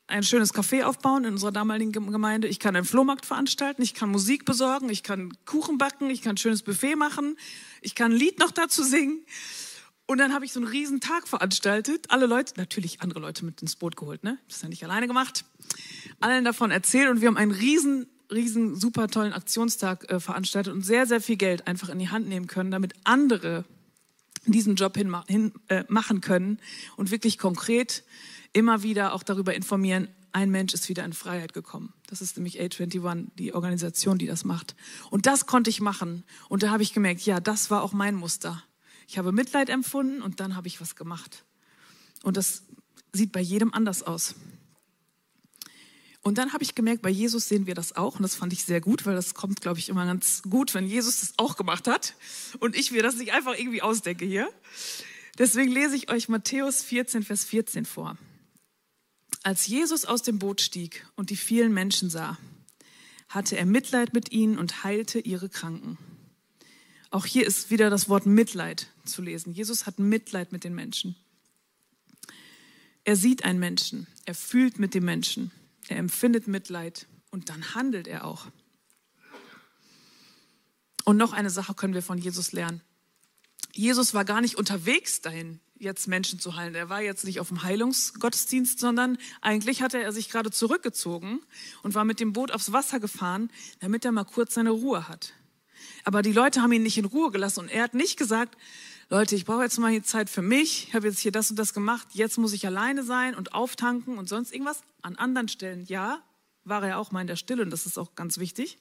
ein 0.07 0.23
schönes 0.23 0.55
Café 0.55 0.85
aufbauen 0.85 1.25
in 1.25 1.33
unserer 1.33 1.53
damaligen 1.53 1.93
Gemeinde. 1.93 2.47
Ich 2.47 2.61
kann 2.61 2.77
einen 2.77 2.85
Flohmarkt 2.85 3.27
veranstalten, 3.27 3.83
ich 3.83 3.95
kann 3.95 4.11
Musik 4.11 4.45
besorgen, 4.45 4.89
ich 4.89 5.03
kann 5.03 5.33
Kuchen 5.47 5.79
backen, 5.79 6.11
ich 6.11 6.23
kann 6.23 6.35
ein 6.35 6.39
schönes 6.39 6.63
Buffet 6.63 6.95
machen, 6.95 7.37
ich 7.81 7.95
kann 7.95 8.13
ein 8.13 8.17
Lied 8.17 8.39
noch 8.39 8.51
dazu 8.51 8.85
singen. 8.85 9.25
Und 10.07 10.19
dann 10.19 10.35
habe 10.35 10.45
ich 10.45 10.53
so 10.53 10.61
einen 10.61 10.69
riesen 10.69 11.01
Tag 11.01 11.27
veranstaltet. 11.27 12.11
Alle 12.11 12.27
Leute, 12.27 12.53
natürlich 12.59 13.01
andere 13.01 13.21
Leute 13.21 13.45
mit 13.45 13.63
ins 13.63 13.77
Boot 13.77 13.97
geholt, 13.97 14.23
ne? 14.23 14.39
Das 14.47 14.57
ist 14.57 14.63
ja 14.63 14.69
nicht 14.69 14.85
alleine 14.85 15.07
gemacht. 15.07 15.47
Allen 16.21 16.45
davon 16.45 16.71
erzählt 16.71 17.09
und 17.09 17.23
wir 17.23 17.29
haben 17.29 17.39
einen 17.39 17.53
riesen 17.53 18.07
riesen 18.31 18.75
super 18.75 19.09
tollen 19.09 19.33
Aktionstag 19.33 20.11
äh, 20.11 20.21
veranstaltet 20.21 20.73
und 20.73 20.83
sehr, 20.83 21.07
sehr 21.07 21.21
viel 21.21 21.37
Geld 21.37 21.67
einfach 21.67 21.89
in 21.89 21.99
die 21.99 22.09
Hand 22.09 22.29
nehmen 22.29 22.47
können, 22.47 22.71
damit 22.71 22.95
andere 23.05 23.65
diesen 24.47 24.77
Job 24.77 24.97
hin, 24.97 25.15
hin 25.27 25.53
äh, 25.69 25.85
machen 25.89 26.21
können 26.21 26.59
und 26.97 27.11
wirklich 27.11 27.39
konkret 27.39 28.05
immer 28.53 28.83
wieder 28.83 29.15
auch 29.15 29.23
darüber 29.23 29.55
informieren, 29.55 30.09
ein 30.33 30.51
Mensch 30.51 30.75
ist 30.75 30.89
wieder 30.89 31.05
in 31.05 31.13
Freiheit 31.13 31.53
gekommen. 31.53 31.93
Das 32.09 32.21
ist 32.21 32.37
nämlich 32.37 32.61
A21, 32.61 33.29
die 33.39 33.55
Organisation, 33.55 34.19
die 34.19 34.27
das 34.27 34.45
macht. 34.45 34.75
Und 35.11 35.27
das 35.27 35.47
konnte 35.47 35.71
ich 35.71 35.81
machen. 35.81 36.25
Und 36.49 36.65
da 36.65 36.71
habe 36.71 36.83
ich 36.83 36.93
gemerkt, 36.93 37.21
ja, 37.23 37.39
das 37.39 37.71
war 37.71 37.83
auch 37.83 37.93
mein 37.93 38.17
Muster. 38.17 38.63
Ich 39.07 39.17
habe 39.17 39.31
Mitleid 39.31 39.69
empfunden 39.69 40.23
und 40.23 40.41
dann 40.41 40.57
habe 40.57 40.67
ich 40.67 40.81
was 40.81 40.97
gemacht. 40.97 41.45
Und 42.25 42.37
das 42.37 42.65
sieht 43.13 43.31
bei 43.31 43.41
jedem 43.41 43.73
anders 43.73 44.03
aus. 44.03 44.35
Und 46.25 46.39
dann 46.39 46.55
habe 46.55 46.65
ich 46.65 46.75
gemerkt, 46.75 47.03
bei 47.03 47.11
Jesus 47.11 47.49
sehen 47.49 47.67
wir 47.67 47.75
das 47.75 47.95
auch. 47.97 48.17
Und 48.17 48.23
das 48.23 48.35
fand 48.35 48.55
ich 48.55 48.65
sehr 48.65 48.81
gut, 48.81 49.05
weil 49.05 49.15
das 49.15 49.35
kommt, 49.35 49.61
glaube 49.61 49.79
ich, 49.79 49.91
immer 49.91 50.07
ganz 50.07 50.43
gut, 50.49 50.73
wenn 50.73 50.87
Jesus 50.87 51.21
das 51.21 51.35
auch 51.37 51.55
gemacht 51.55 51.87
hat. 51.87 52.15
Und 52.61 52.75
ich 52.75 52.91
mir 52.91 53.03
das 53.03 53.17
nicht 53.17 53.35
einfach 53.35 53.57
irgendwie 53.57 53.83
ausdenke 53.83 54.25
hier. 54.25 54.49
Deswegen 55.39 55.71
lese 55.71 55.97
ich 55.97 56.11
euch 56.11 56.31
Matthäus 56.31 56.83
14, 56.83 57.25
Vers 57.25 57.45
14 57.45 57.85
vor. 57.85 58.17
Als 59.43 59.67
Jesus 59.67 60.07
aus 60.07 60.23
dem 60.23 60.39
Boot 60.39 60.63
stieg 60.63 61.07
und 61.15 61.29
die 61.29 61.37
vielen 61.37 61.75
Menschen 61.75 62.09
sah, 62.09 62.39
hatte 63.29 63.59
er 63.59 63.67
Mitleid 63.67 64.15
mit 64.15 64.33
ihnen 64.33 64.57
und 64.57 64.83
heilte 64.83 65.19
ihre 65.19 65.51
Kranken. 65.51 65.99
Auch 67.11 67.27
hier 67.27 67.47
ist 67.47 67.71
wieder 67.71 67.91
das 67.91 68.09
Wort 68.09 68.25
Mitleid 68.25 68.89
zu 69.05 69.21
lesen. 69.21 69.53
Jesus 69.53 69.85
hat 69.85 69.99
Mitleid 69.99 70.53
mit 70.53 70.65
den 70.65 70.75
Menschen. 70.75 71.17
Er 73.05 73.17
sieht 73.17 73.45
einen 73.45 73.59
Menschen, 73.59 74.07
er 74.25 74.35
fühlt 74.35 74.79
mit 74.79 74.95
dem 74.95 75.05
Menschen. 75.05 75.51
Er 75.89 75.99
empfindet 75.99 76.49
Mitleid 76.49 77.07
und 77.31 77.49
dann 77.49 77.75
handelt 77.75 78.07
er 78.07 78.25
auch. 78.25 78.47
Und 81.05 81.17
noch 81.17 81.33
eine 81.33 81.51
Sache 81.51 81.75
können 81.75 81.95
wir 81.95 82.03
von 82.03 82.19
Jesus 82.19 82.53
lernen. 82.53 82.81
Jesus 83.73 84.15
war 84.15 84.25
gar 84.25 84.41
nicht 84.41 84.57
unterwegs 84.57 85.21
dahin, 85.21 85.61
jetzt 85.77 86.07
Menschen 86.07 86.39
zu 86.39 86.57
heilen. 86.57 86.75
Er 86.75 86.89
war 86.89 87.03
jetzt 87.03 87.25
nicht 87.25 87.41
auf 87.41 87.49
dem 87.49 87.63
Heilungsgottesdienst, 87.63 88.79
sondern 88.79 89.19
eigentlich 89.41 89.83
hatte 89.83 90.01
er 90.01 90.13
sich 90.13 90.31
gerade 90.31 90.51
zurückgezogen 90.51 91.41
und 91.83 91.95
war 91.95 92.05
mit 92.05 92.21
dem 92.21 92.33
Boot 92.33 92.53
aufs 92.53 92.73
Wasser 92.73 93.01
gefahren, 93.01 93.51
damit 93.81 94.05
er 94.05 94.13
mal 94.13 94.25
kurz 94.25 94.55
seine 94.55 94.71
Ruhe 94.71 95.09
hat. 95.09 95.35
Aber 96.05 96.23
die 96.23 96.33
Leute 96.33 96.63
haben 96.63 96.73
ihn 96.73 96.83
nicht 96.83 96.99
in 96.99 97.05
Ruhe 97.05 97.31
gelassen 97.31 97.61
und 97.61 97.69
er 97.69 97.83
hat 97.83 97.95
nicht 97.95 98.17
gesagt, 98.17 98.57
Leute, 99.11 99.37
ich 99.37 99.45
brauche 99.45 99.63
jetzt 99.63 99.79
mal 99.79 99.91
hier 99.91 100.03
Zeit 100.03 100.31
für 100.31 100.41
mich, 100.41 100.89
ich 100.89 100.95
habe 100.95 101.07
jetzt 101.07 101.19
hier 101.19 101.33
das 101.33 101.51
und 101.51 101.59
das 101.59 101.75
gemacht, 101.75 102.09
jetzt 102.13 102.39
muss 102.39 102.53
ich 102.53 102.67
alleine 102.67 103.05
sein 103.05 103.35
und 103.35 103.53
auftanken 103.53 104.17
und 104.17 104.29
sonst 104.29 104.53
irgendwas. 104.53 104.81
An 105.03 105.17
anderen 105.17 105.49
Stellen, 105.49 105.85
ja, 105.87 106.23
war 106.65 106.87
er 106.87 106.99
auch 106.99 107.13
mal 107.13 107.21
in 107.21 107.27
der 107.27 107.37
Stille 107.37 107.63
und 107.63 107.71
das 107.71 107.85
ist 107.85 107.99
auch 107.99 108.15
ganz 108.15 108.39
wichtig. 108.39 108.79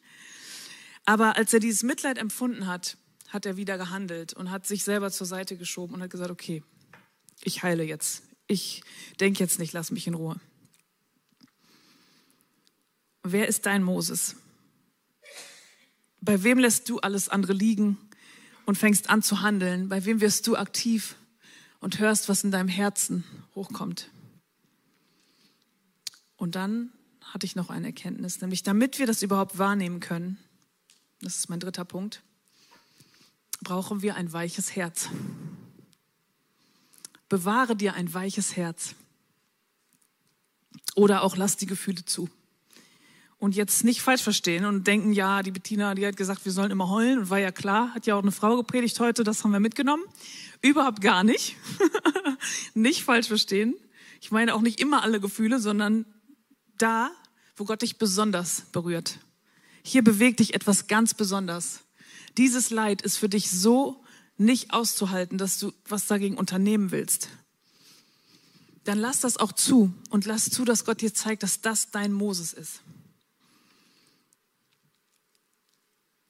Aber 1.05 1.35
als 1.35 1.53
er 1.53 1.59
dieses 1.59 1.83
Mitleid 1.83 2.17
empfunden 2.17 2.67
hat, 2.67 2.97
hat 3.27 3.45
er 3.45 3.57
wieder 3.57 3.77
gehandelt 3.77 4.33
und 4.33 4.49
hat 4.49 4.65
sich 4.65 4.85
selber 4.85 5.11
zur 5.11 5.27
Seite 5.27 5.57
geschoben 5.57 5.95
und 5.95 6.01
hat 6.01 6.09
gesagt, 6.09 6.31
okay, 6.31 6.63
ich 7.43 7.63
heile 7.63 7.83
jetzt. 7.83 8.23
Ich 8.47 8.83
denke 9.19 9.43
jetzt 9.43 9.59
nicht, 9.59 9.73
lass 9.73 9.91
mich 9.91 10.07
in 10.07 10.13
Ruhe. 10.13 10.39
Wer 13.23 13.47
ist 13.47 13.65
dein 13.65 13.83
Moses? 13.83 14.35
Bei 16.21 16.43
wem 16.43 16.59
lässt 16.59 16.87
du 16.87 16.99
alles 16.99 17.27
andere 17.27 17.53
liegen 17.53 17.97
und 18.65 18.77
fängst 18.77 19.09
an 19.09 19.21
zu 19.21 19.41
handeln? 19.41 19.89
Bei 19.89 20.05
wem 20.05 20.21
wirst 20.21 20.47
du 20.47 20.55
aktiv 20.55 21.15
und 21.79 21.99
hörst, 21.99 22.29
was 22.29 22.43
in 22.43 22.51
deinem 22.51 22.69
Herzen 22.69 23.23
hochkommt? 23.55 24.09
Und 26.37 26.55
dann 26.55 26.91
hatte 27.21 27.45
ich 27.45 27.55
noch 27.55 27.69
eine 27.69 27.87
Erkenntnis, 27.87 28.41
nämlich 28.41 28.63
damit 28.63 28.99
wir 28.99 29.07
das 29.07 29.21
überhaupt 29.21 29.57
wahrnehmen 29.57 29.99
können, 29.99 30.37
das 31.21 31.37
ist 31.37 31.49
mein 31.49 31.59
dritter 31.59 31.85
Punkt, 31.85 32.21
brauchen 33.61 34.01
wir 34.01 34.15
ein 34.15 34.31
weiches 34.33 34.75
Herz. 34.75 35.09
Bewahre 37.29 37.75
dir 37.75 37.93
ein 37.93 38.13
weiches 38.13 38.55
Herz. 38.55 38.93
Oder 40.95 41.23
auch 41.23 41.37
lass 41.37 41.57
die 41.57 41.65
Gefühle 41.65 42.05
zu 42.05 42.29
und 43.43 43.55
jetzt 43.55 43.83
nicht 43.83 44.01
falsch 44.01 44.21
verstehen 44.21 44.63
und 44.63 44.87
denken, 44.87 45.11
ja, 45.11 45.43
die 45.43 45.51
Bettina, 45.51 45.95
die 45.95 46.07
hat 46.07 46.15
gesagt, 46.15 46.45
wir 46.45 46.53
sollen 46.53 46.71
immer 46.71 46.87
heulen 46.87 47.19
und 47.19 47.29
war 47.29 47.39
ja 47.39 47.51
klar, 47.51 47.93
hat 47.93 48.05
ja 48.05 48.15
auch 48.15 48.21
eine 48.21 48.31
Frau 48.31 48.55
gepredigt 48.55 48.97
heute, 49.01 49.25
das 49.25 49.43
haben 49.43 49.51
wir 49.51 49.59
mitgenommen. 49.59 50.01
Überhaupt 50.61 51.01
gar 51.01 51.25
nicht. 51.25 51.57
nicht 52.73 53.03
falsch 53.03 53.27
verstehen. 53.27 53.75
Ich 54.21 54.31
meine 54.31 54.55
auch 54.55 54.61
nicht 54.61 54.79
immer 54.79 55.03
alle 55.03 55.19
Gefühle, 55.19 55.59
sondern 55.59 56.05
da, 56.77 57.11
wo 57.57 57.65
Gott 57.65 57.81
dich 57.81 57.97
besonders 57.97 58.61
berührt. 58.71 59.19
Hier 59.83 60.05
bewegt 60.05 60.39
dich 60.39 60.53
etwas 60.53 60.87
ganz 60.87 61.13
besonders. 61.13 61.81
Dieses 62.37 62.69
Leid 62.69 63.01
ist 63.01 63.17
für 63.17 63.27
dich 63.27 63.51
so 63.51 64.05
nicht 64.37 64.71
auszuhalten, 64.71 65.37
dass 65.37 65.59
du 65.59 65.73
was 65.89 66.07
dagegen 66.07 66.37
unternehmen 66.37 66.91
willst. 66.91 67.27
Dann 68.85 68.99
lass 68.99 69.19
das 69.19 69.35
auch 69.35 69.51
zu 69.51 69.93
und 70.11 70.23
lass 70.23 70.49
zu, 70.49 70.63
dass 70.63 70.85
Gott 70.85 71.01
dir 71.01 71.13
zeigt, 71.13 71.43
dass 71.43 71.59
das 71.59 71.91
dein 71.91 72.13
Moses 72.13 72.53
ist. 72.53 72.79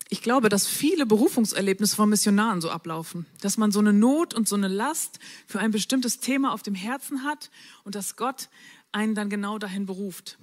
Ich 0.10 0.22
glaube, 0.22 0.50
dass 0.50 0.68
viele 0.68 1.06
Berufungserlebnisse 1.06 1.96
von 1.96 2.10
Missionaren 2.10 2.62
so 2.62 2.70
ablaufen, 2.70 3.26
dass 3.42 3.58
man 3.58 3.72
so 3.72 3.80
eine 3.80 3.94
Not 3.94 4.34
und 4.34 4.48
so 4.48 4.56
eine 4.56 4.68
Last 4.68 5.20
für 5.48 5.60
ein 5.60 5.72
bestimmtes 5.72 6.20
Thema 6.20 6.54
auf 6.54 6.64
dem 6.64 6.76
Herzen 6.76 7.24
hat 7.24 7.50
und 7.84 7.96
dass 7.96 8.16
Gott 8.16 8.50
einen 8.92 9.16
dann 9.16 9.30
genau 9.30 9.58
dahin 9.58 9.86
beruft. 9.86 10.38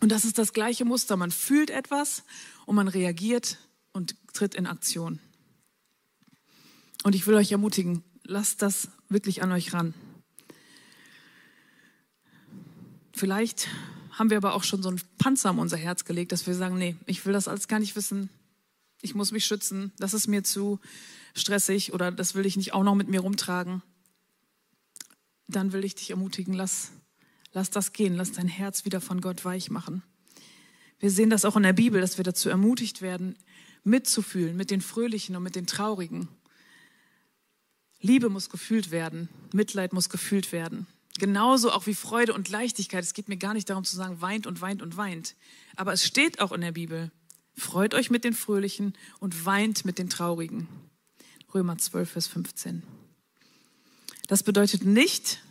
Und 0.00 0.10
das 0.10 0.24
ist 0.24 0.38
das 0.38 0.52
gleiche 0.52 0.84
Muster. 0.84 1.16
Man 1.16 1.30
fühlt 1.30 1.70
etwas 1.70 2.24
und 2.66 2.74
man 2.74 2.88
reagiert 2.88 3.58
und 3.92 4.16
tritt 4.32 4.54
in 4.54 4.66
Aktion. 4.66 5.20
Und 7.02 7.14
ich 7.14 7.26
will 7.26 7.34
euch 7.34 7.52
ermutigen, 7.52 8.02
lasst 8.24 8.62
das 8.62 8.88
wirklich 9.08 9.42
an 9.42 9.52
euch 9.52 9.72
ran. 9.72 9.94
Vielleicht 13.12 13.68
haben 14.12 14.30
wir 14.30 14.38
aber 14.38 14.54
auch 14.54 14.64
schon 14.64 14.82
so 14.82 14.88
einen 14.88 15.00
Panzer 15.18 15.50
um 15.50 15.58
unser 15.58 15.76
Herz 15.76 16.04
gelegt, 16.04 16.32
dass 16.32 16.46
wir 16.46 16.54
sagen, 16.54 16.78
nee, 16.78 16.96
ich 17.06 17.24
will 17.26 17.32
das 17.32 17.48
alles 17.48 17.68
gar 17.68 17.78
nicht 17.78 17.96
wissen. 17.96 18.30
Ich 19.02 19.14
muss 19.14 19.32
mich 19.32 19.44
schützen. 19.44 19.92
Das 19.98 20.14
ist 20.14 20.26
mir 20.26 20.44
zu 20.44 20.78
stressig 21.34 21.92
oder 21.92 22.12
das 22.12 22.34
will 22.34 22.46
ich 22.46 22.56
nicht 22.56 22.72
auch 22.72 22.82
noch 22.82 22.94
mit 22.94 23.08
mir 23.08 23.20
rumtragen. 23.20 23.82
Dann 25.48 25.72
will 25.72 25.84
ich 25.84 25.94
dich 25.94 26.10
ermutigen, 26.10 26.54
lass, 26.54 26.92
lass 27.52 27.70
das 27.70 27.92
gehen. 27.92 28.14
Lass 28.14 28.32
dein 28.32 28.48
Herz 28.48 28.84
wieder 28.84 29.00
von 29.00 29.20
Gott 29.20 29.44
weich 29.44 29.70
machen. 29.70 30.02
Wir 30.98 31.10
sehen 31.10 31.30
das 31.30 31.44
auch 31.44 31.56
in 31.56 31.62
der 31.62 31.72
Bibel, 31.72 32.00
dass 32.00 32.18
wir 32.18 32.24
dazu 32.24 32.50
ermutigt 32.50 33.00
werden, 33.00 33.36
mitzufühlen 33.84 34.56
mit 34.56 34.70
den 34.70 34.82
Fröhlichen 34.82 35.34
und 35.34 35.42
mit 35.42 35.56
den 35.56 35.66
Traurigen. 35.66 36.28
Liebe 38.00 38.28
muss 38.28 38.50
gefühlt 38.50 38.90
werden, 38.90 39.28
Mitleid 39.52 39.92
muss 39.92 40.08
gefühlt 40.08 40.52
werden. 40.52 40.86
Genauso 41.18 41.70
auch 41.70 41.86
wie 41.86 41.94
Freude 41.94 42.32
und 42.34 42.48
Leichtigkeit. 42.48 43.02
Es 43.02 43.14
geht 43.14 43.28
mir 43.28 43.36
gar 43.36 43.52
nicht 43.52 43.68
darum 43.68 43.84
zu 43.84 43.96
sagen, 43.96 44.20
weint 44.20 44.46
und 44.46 44.60
weint 44.60 44.80
und 44.80 44.96
weint. 44.96 45.36
Aber 45.76 45.92
es 45.92 46.06
steht 46.06 46.40
auch 46.40 46.52
in 46.52 46.60
der 46.60 46.72
Bibel, 46.72 47.10
freut 47.60 47.94
euch 47.94 48.10
mit 48.10 48.24
den 48.24 48.34
Fröhlichen 48.34 48.94
und 49.18 49.44
weint 49.44 49.84
mit 49.84 49.98
den 49.98 50.08
Traurigen. 50.08 50.68
Römer 51.54 51.78
12, 51.78 52.10
Vers 52.10 52.26
15. 52.28 52.82
Das 54.28 54.42
bedeutet 54.42 54.84
nicht, 54.84 55.42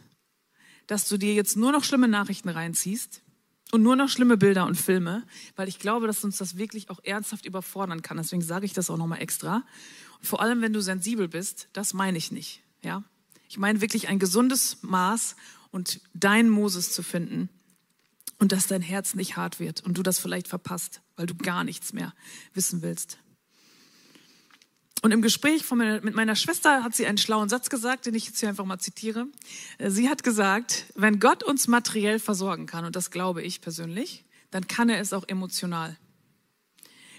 dass 0.87 1.07
du 1.07 1.17
dir 1.17 1.33
jetzt 1.33 1.57
nur 1.57 1.71
noch 1.71 1.83
schlimme 1.83 2.07
Nachrichten 2.07 2.49
reinziehst 2.49 3.21
und 3.71 3.83
nur 3.83 3.95
noch 3.95 4.09
schlimme 4.09 4.37
Bilder 4.37 4.65
und 4.65 4.75
Filme, 4.75 5.23
weil 5.55 5.67
ich 5.67 5.79
glaube, 5.79 6.07
dass 6.07 6.23
uns 6.23 6.37
das 6.37 6.57
wirklich 6.57 6.89
auch 6.89 6.99
ernsthaft 7.03 7.45
überfordern 7.45 8.01
kann. 8.01 8.17
Deswegen 8.17 8.41
sage 8.41 8.65
ich 8.65 8.73
das 8.73 8.89
auch 8.89 8.97
nochmal 8.97 9.21
extra. 9.21 9.63
Vor 10.21 10.41
allem, 10.41 10.61
wenn 10.61 10.73
du 10.73 10.81
sensibel 10.81 11.27
bist, 11.27 11.67
das 11.73 11.93
meine 11.93 12.17
ich 12.17 12.31
nicht. 12.31 12.63
Ja? 12.81 13.03
Ich 13.47 13.57
meine 13.57 13.81
wirklich 13.81 14.07
ein 14.07 14.19
gesundes 14.19 14.77
Maß 14.81 15.35
und 15.71 16.01
dein 16.13 16.49
Moses 16.49 16.91
zu 16.91 17.03
finden 17.03 17.49
und 18.39 18.51
dass 18.51 18.67
dein 18.67 18.81
Herz 18.81 19.13
nicht 19.13 19.37
hart 19.37 19.59
wird 19.59 19.81
und 19.81 19.97
du 19.97 20.03
das 20.03 20.19
vielleicht 20.19 20.47
verpasst, 20.47 21.01
weil 21.19 21.25
du 21.25 21.35
gar 21.35 21.65
nichts 21.65 21.91
mehr 21.91 22.13
wissen 22.53 22.81
willst. 22.81 23.17
Und 25.01 25.11
im 25.11 25.21
Gespräch 25.21 25.69
meiner, 25.69 25.99
mit 25.99 26.15
meiner 26.15 26.35
Schwester 26.37 26.81
hat 26.81 26.95
sie 26.95 27.05
einen 27.05 27.17
schlauen 27.17 27.49
Satz 27.49 27.69
gesagt, 27.69 28.05
den 28.05 28.15
ich 28.15 28.25
jetzt 28.25 28.39
hier 28.39 28.47
einfach 28.47 28.63
mal 28.63 28.79
zitiere. 28.79 29.27
Sie 29.85 30.07
hat 30.07 30.23
gesagt, 30.23 30.85
wenn 30.95 31.19
Gott 31.19 31.43
uns 31.43 31.67
materiell 31.67 32.19
versorgen 32.19 32.67
kann, 32.67 32.85
und 32.85 32.95
das 32.95 33.11
glaube 33.11 33.41
ich 33.41 33.59
persönlich, 33.59 34.23
dann 34.49 34.67
kann 34.67 34.87
er 34.87 35.01
es 35.01 35.11
auch 35.11 35.27
emotional. 35.27 35.97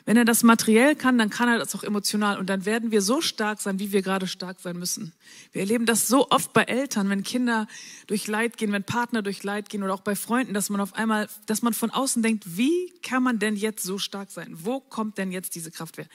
Wenn 0.04 0.16
er 0.16 0.24
das 0.24 0.42
materiell 0.42 0.96
kann, 0.96 1.18
dann 1.18 1.30
kann 1.30 1.48
er 1.48 1.58
das 1.58 1.74
auch 1.74 1.82
emotional. 1.82 2.38
Und 2.38 2.48
dann 2.48 2.64
werden 2.64 2.90
wir 2.90 3.02
so 3.02 3.20
stark 3.20 3.60
sein, 3.60 3.78
wie 3.78 3.92
wir 3.92 4.02
gerade 4.02 4.26
stark 4.26 4.60
sein 4.60 4.76
müssen. 4.78 5.12
Wir 5.52 5.62
erleben 5.62 5.86
das 5.86 6.08
so 6.08 6.28
oft 6.30 6.52
bei 6.52 6.62
Eltern, 6.62 7.08
wenn 7.10 7.22
Kinder 7.22 7.66
durch 8.06 8.26
Leid 8.26 8.56
gehen, 8.56 8.72
wenn 8.72 8.84
Partner 8.84 9.22
durch 9.22 9.42
Leid 9.42 9.68
gehen 9.68 9.82
oder 9.82 9.94
auch 9.94 10.00
bei 10.00 10.16
Freunden, 10.16 10.54
dass 10.54 10.70
man 10.70 10.80
auf 10.80 10.94
einmal, 10.94 11.28
dass 11.46 11.62
man 11.62 11.74
von 11.74 11.90
außen 11.90 12.22
denkt, 12.22 12.56
wie 12.56 12.92
kann 13.02 13.22
man 13.22 13.38
denn 13.38 13.56
jetzt 13.56 13.82
so 13.82 13.98
stark 13.98 14.30
sein? 14.30 14.48
Wo 14.52 14.80
kommt 14.80 15.18
denn 15.18 15.32
jetzt 15.32 15.54
diese 15.54 15.70
Kraft 15.70 15.98
her? 15.98 16.06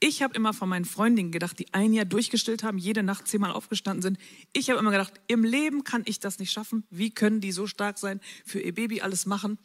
Ich 0.00 0.22
habe 0.22 0.34
immer 0.34 0.54
von 0.54 0.68
meinen 0.68 0.84
Freundinnen 0.84 1.32
gedacht, 1.32 1.58
die 1.58 1.74
ein 1.74 1.92
Jahr 1.92 2.04
durchgestillt 2.04 2.62
haben, 2.62 2.78
jede 2.78 3.02
Nacht 3.02 3.26
zehnmal 3.26 3.50
aufgestanden 3.50 4.02
sind. 4.02 4.18
Ich 4.52 4.70
habe 4.70 4.78
immer 4.78 4.92
gedacht, 4.92 5.12
im 5.26 5.42
Leben 5.42 5.82
kann 5.82 6.02
ich 6.04 6.20
das 6.20 6.38
nicht 6.38 6.52
schaffen. 6.52 6.84
Wie 6.90 7.10
können 7.10 7.40
die 7.40 7.50
so 7.50 7.66
stark 7.66 7.98
sein, 7.98 8.20
für 8.44 8.60
ihr 8.60 8.74
Baby 8.74 9.00
alles 9.00 9.26
machen? 9.26 9.58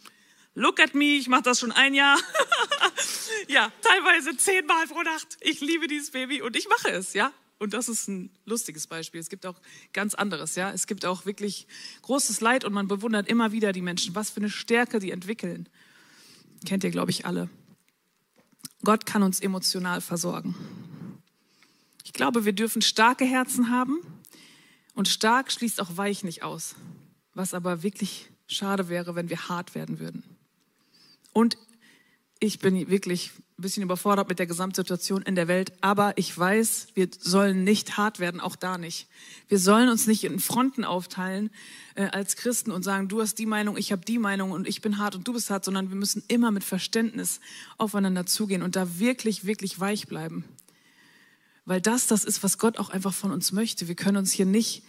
Look 0.56 0.80
at 0.80 0.96
me, 0.96 1.18
ich 1.18 1.28
mache 1.28 1.44
das 1.44 1.60
schon 1.60 1.72
ein 1.72 1.94
Jahr. 1.94 2.18
ja, 3.48 3.72
teilweise 3.82 4.36
zehnmal 4.38 4.88
pro 4.88 5.02
Nacht. 5.02 5.38
Ich 5.42 5.62
liebe 5.62 5.88
dieses 5.88 6.12
Baby 6.12 6.42
und 6.42 6.56
ich 6.56 6.68
mache 6.68 6.90
es, 6.90 7.14
ja. 7.14 7.32
Und 7.60 7.74
das 7.74 7.88
ist 7.88 8.08
ein 8.10 8.30
lustiges 8.46 8.88
Beispiel. 8.88 9.22
Es 9.22 9.30
gibt 9.30 9.46
auch 9.46 9.60
ganz 9.94 10.16
anderes, 10.16 10.56
ja. 10.56 10.72
Es 10.72 10.88
gibt 10.88 11.06
auch 11.06 11.26
wirklich 11.26 11.68
großes 12.02 12.42
Leid 12.42 12.66
und 12.66 12.74
man 12.74 12.88
bewundert 12.88 13.28
immer 13.28 13.52
wieder 13.52 13.72
die 13.72 13.82
Menschen, 13.82 14.16
was 14.16 14.32
für 14.32 14.42
eine 14.42 14.50
Stärke 14.50 15.00
die 15.00 15.12
entwickeln. 15.12 15.70
Kennt 16.66 16.84
ihr, 16.84 16.92
glaube 16.92 17.12
ich, 17.12 17.26
alle. 17.26 17.50
Gott 18.84 19.06
kann 19.06 19.24
uns 19.24 19.40
emotional 19.40 20.02
versorgen. 20.02 20.56
Ich 22.04 22.12
glaube, 22.12 22.44
wir 22.44 22.54
dürfen 22.54 22.82
starke 22.82 23.24
Herzen 23.24 23.70
haben 23.70 24.02
und 24.94 25.08
stark 25.08 25.52
schließt 25.52 25.80
auch 25.80 25.96
weich 25.96 26.24
nicht 26.24 26.44
aus. 26.44 26.76
Was 27.34 27.54
aber 27.54 27.82
wirklich 27.82 28.30
schade 28.48 28.90
wäre, 28.90 29.16
wenn 29.16 29.30
wir 29.30 29.48
hart 29.48 29.74
werden 29.74 30.00
würden. 30.00 30.24
Und 31.32 31.58
ich 32.44 32.60
bin 32.60 32.90
wirklich 32.90 33.32
ein 33.58 33.62
bisschen 33.62 33.84
überfordert 33.84 34.28
mit 34.28 34.38
der 34.38 34.48
Gesamtsituation 34.48 35.22
in 35.22 35.36
der 35.36 35.48
Welt, 35.48 35.72
aber 35.80 36.18
ich 36.18 36.38
weiß, 36.38 36.88
wir 36.94 37.08
sollen 37.18 37.64
nicht 37.64 37.96
hart 37.96 38.20
werden, 38.20 38.42
auch 38.42 38.58
da 38.58 38.78
nicht. 38.78 39.08
Wir 39.48 39.60
sollen 39.60 39.88
uns 39.88 40.08
nicht 40.08 40.26
in 40.26 40.40
Fronten 40.40 40.84
aufteilen 40.84 41.52
äh, 41.96 42.08
als 42.08 42.36
Christen 42.36 42.72
und 42.72 42.84
sagen, 42.84 43.08
du 43.08 43.22
hast 43.22 43.36
die 43.36 43.46
Meinung, 43.46 43.78
ich 43.78 43.94
habe 43.94 44.04
die 44.04 44.18
Meinung 44.18 44.52
und 44.52 44.68
ich 44.68 44.82
bin 44.82 44.98
hart 44.98 45.16
und 45.16 45.26
du 45.26 45.32
bist 45.32 45.50
hart, 45.50 45.64
sondern 45.64 45.88
wir 45.88 45.96
müssen 45.96 46.22
immer 46.28 46.52
mit 46.52 46.66
Verständnis 46.66 47.40
aufeinander 47.78 48.26
zugehen 48.26 48.62
und 48.62 48.76
da 48.76 49.00
wirklich, 49.00 49.46
wirklich 49.46 49.80
weich 49.80 50.08
bleiben. 50.08 50.44
Weil 51.64 51.80
das, 51.80 52.08
das 52.08 52.26
ist, 52.26 52.44
was 52.44 52.58
Gott 52.58 52.78
auch 52.78 52.90
einfach 52.90 53.14
von 53.14 53.32
uns 53.32 53.54
möchte. 53.54 53.88
Wir 53.88 53.96
können 53.96 54.18
uns 54.18 54.34
hier 54.34 54.46
nicht, 54.46 54.84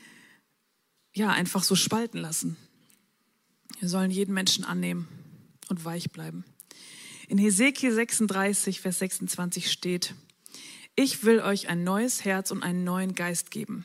ja, 1.13 1.31
einfach 1.31 1.63
so 1.63 1.77
spalten 1.77 2.19
lassen. 2.19 2.57
Wir 3.79 3.89
sollen 3.89 4.11
jeden 4.11 4.35
Menschen 4.35 4.65
annehmen 4.65 5.07
und 5.69 5.85
weich 5.85 6.11
bleiben. 6.11 6.45
In 7.29 7.39
Hesekiel 7.39 7.93
36, 7.93 8.81
Vers 8.81 8.99
26 8.99 9.71
steht, 9.71 10.15
ich 10.95 11.25
will 11.25 11.41
euch 11.41 11.69
ein 11.69 11.83
neues 11.83 12.25
Herz 12.25 12.51
und 12.51 12.63
einen 12.63 12.85
neuen 12.85 13.15
Geist 13.15 13.51
geben. 13.51 13.85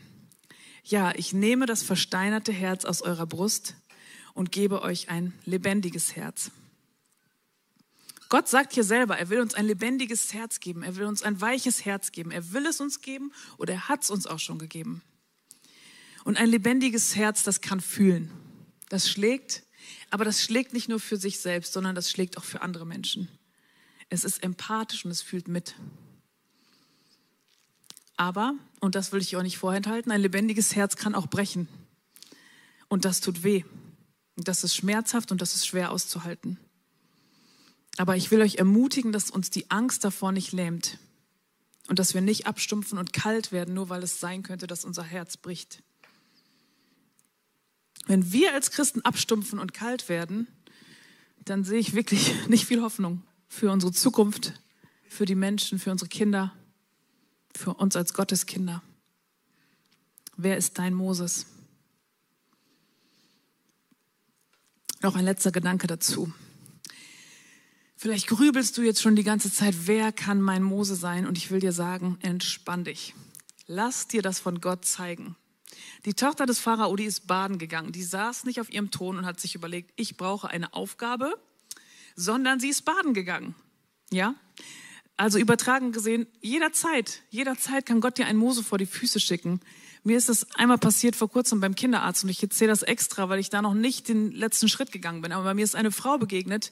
Ja, 0.84 1.13
ich 1.15 1.34
nehme 1.34 1.65
das 1.65 1.82
versteinerte 1.82 2.52
Herz 2.52 2.86
aus 2.86 3.02
eurer 3.02 3.25
Brust 3.25 3.75
und 4.34 4.52
gebe 4.52 4.82
euch 4.82 5.10
ein 5.10 5.34
lebendiges 5.45 6.15
Herz. 6.15 6.52
Gott 8.28 8.47
sagt 8.47 8.73
hier 8.73 8.84
selber, 8.84 9.17
er 9.17 9.30
will 9.30 9.39
uns 9.39 9.56
ein 9.56 9.65
lebendiges 9.65 10.34
Herz 10.34 10.60
geben, 10.60 10.84
er 10.84 10.97
will 10.97 11.06
uns 11.06 11.23
ein 11.23 11.41
weiches 11.41 11.86
Herz 11.86 12.12
geben, 12.12 12.32
er 12.32 12.52
will 12.52 12.65
es 12.67 12.80
uns 12.80 13.02
geben 13.02 13.32
oder 13.58 13.73
er 13.73 13.89
hat 13.89 14.04
es 14.04 14.12
uns 14.12 14.28
auch 14.28 14.38
schon 14.38 14.60
gegeben. 14.60 15.02
Und 16.25 16.38
ein 16.38 16.49
lebendiges 16.49 17.15
Herz, 17.15 17.43
das 17.43 17.62
kann 17.62 17.82
fühlen, 17.82 18.30
das 18.89 19.10
schlägt, 19.10 19.63
aber 20.10 20.26
das 20.26 20.41
schlägt 20.41 20.74
nicht 20.74 20.89
nur 20.89 21.00
für 21.00 21.17
sich 21.17 21.39
selbst, 21.39 21.74
sondern 21.74 21.95
das 21.95 22.10
schlägt 22.10 22.38
auch 22.38 22.43
für 22.43 22.62
andere 22.62 22.86
Menschen. 22.86 23.28
Es 24.10 24.24
ist 24.24 24.43
empathisch 24.43 25.06
und 25.06 25.12
es 25.12 25.22
fühlt 25.22 25.48
mit. 25.48 25.76
Aber, 28.17 28.54
und 28.80 28.95
das 28.95 29.12
will 29.12 29.22
ich 29.22 29.38
auch 29.38 29.43
nicht 29.43 29.58
vorenthalten, 29.58 30.12
ein 30.12 30.22
lebendiges 30.22 30.76
Herz 30.76 30.95
kann 30.95 31.15
auch 31.15 31.28
brechen. 31.28 31.67
Und 32.88 33.06
das 33.06 33.22
tut 33.22 33.43
weh. 33.43 33.63
Und 34.36 34.48
das 34.48 34.63
ist 34.63 34.76
schmerzhaft 34.76 35.32
und 35.32 35.41
das 35.41 35.54
ist 35.56 35.67
schwer 35.67 35.91
auszuhalten. 35.91 36.58
Aber 37.98 38.15
ich 38.15 38.32
will 38.32 38.41
euch 38.41 38.56
ermutigen, 38.56 39.12
dass 39.12 39.30
uns 39.30 39.52
die 39.52 39.69
Angst 39.69 40.04
davor 40.04 40.32
nicht 40.32 40.52
lähmt. 40.54 40.98
Und 41.88 42.00
dass 42.00 42.13
wir 42.13 42.22
nicht 42.22 42.45
abstumpfen 42.45 42.98
und 42.98 43.13
kalt 43.13 43.52
werden, 43.52 43.74
nur 43.74 43.89
weil 43.89 44.04
es 44.04 44.19
sein 44.19 44.43
könnte, 44.43 44.67
dass 44.67 44.86
unser 44.86 45.04
Herz 45.04 45.38
bricht. 45.38 45.82
Wenn 48.10 48.32
wir 48.32 48.56
als 48.56 48.72
Christen 48.72 49.02
abstumpfen 49.02 49.60
und 49.60 49.76
kalt 49.76 50.10
werden, 50.10 50.48
dann 51.45 51.63
sehe 51.63 51.78
ich 51.78 51.93
wirklich 51.93 52.34
nicht 52.48 52.65
viel 52.65 52.82
Hoffnung 52.82 53.22
für 53.48 53.72
unsere 53.72 53.91
Zukunft, 53.91 54.60
für 55.08 55.28
die 55.28 55.36
Menschen, 55.36 55.78
für 55.78 55.91
unsere 55.91 56.10
Kinder, 56.10 56.52
für 57.56 57.76
uns 57.76 57.95
als 57.95 58.15
Gotteskinder. 58.15 58.82
Wer 60.38 60.58
ist 60.58 60.80
dein 60.80 60.95
Moses? 60.95 61.45
Noch 65.04 65.15
ein 65.15 65.26
letzter 65.26 65.52
Gedanke 65.52 65.86
dazu. 65.86 66.34
Vielleicht 67.95 68.26
grübelst 68.26 68.76
du 68.76 68.82
jetzt 68.82 69.04
schon 69.04 69.15
die 69.15 69.24
ganze 69.24 69.54
Zeit, 69.54 69.86
wer 69.86 70.12
kann 70.12 70.41
mein 70.41 70.63
Mose 70.63 70.95
sein? 70.95 71.28
Und 71.28 71.38
ich 71.38 71.52
will 71.52 71.60
dir 71.60 71.74
sagen, 71.74 72.17
entspann 72.22 72.86
dich. 72.86 73.13
Lass 73.67 74.08
dir 74.08 74.24
das 74.24 74.39
von 74.39 74.62
Gott 74.62 74.84
zeigen. 74.84 75.36
Die 76.06 76.13
Tochter 76.13 76.46
des 76.46 76.60
Pharao, 76.60 76.96
die 76.96 77.06
ist 77.06 77.28
baden 77.28 77.58
gegangen. 77.58 77.92
Die 77.92 78.04
saß 78.04 78.46
nicht 78.46 78.60
auf 78.60 78.72
ihrem 78.72 78.92
Thron 78.92 79.18
und 79.18 79.26
hat 79.26 79.39
sich 79.39 79.56
überlegt, 79.56 79.92
ich 79.96 80.18
brauche 80.18 80.50
eine 80.50 80.74
Aufgabe, 80.74 81.38
sondern 82.15 82.60
sie 82.60 82.70
ist 82.70 82.84
baden 82.84 83.13
gegangen. 83.13 83.56
Ja? 84.12 84.36
Also 85.18 85.38
übertragen 85.38 85.92
gesehen, 85.92 86.28
jederzeit, 86.39 87.24
jederzeit 87.30 87.86
kann 87.86 88.00
Gott 88.00 88.18
dir 88.18 88.26
einen 88.26 88.39
Mose 88.39 88.63
vor 88.63 88.78
die 88.78 88.86
Füße 88.86 89.20
schicken. 89.20 89.60
Mir 90.04 90.18
ist 90.18 90.30
das 90.30 90.50
einmal 90.56 90.78
passiert 90.78 91.15
vor 91.15 91.30
kurzem 91.30 91.60
beim 91.60 91.76
Kinderarzt 91.76 92.24
und 92.24 92.30
ich 92.30 92.42
erzähle 92.42 92.70
das 92.70 92.84
extra, 92.84 93.28
weil 93.28 93.39
ich 93.39 93.50
da 93.50 93.62
noch 93.62 93.74
nicht 93.74 94.08
den 94.08 94.32
letzten 94.32 94.70
Schritt 94.70 94.94
gegangen 94.94 95.22
bin. 95.22 95.34
Aber 95.34 95.44
bei 95.44 95.54
mir 95.54 95.63
ist 95.63 95.76
eine 95.76 95.92
Frau 95.92 96.18
begegnet 96.18 96.72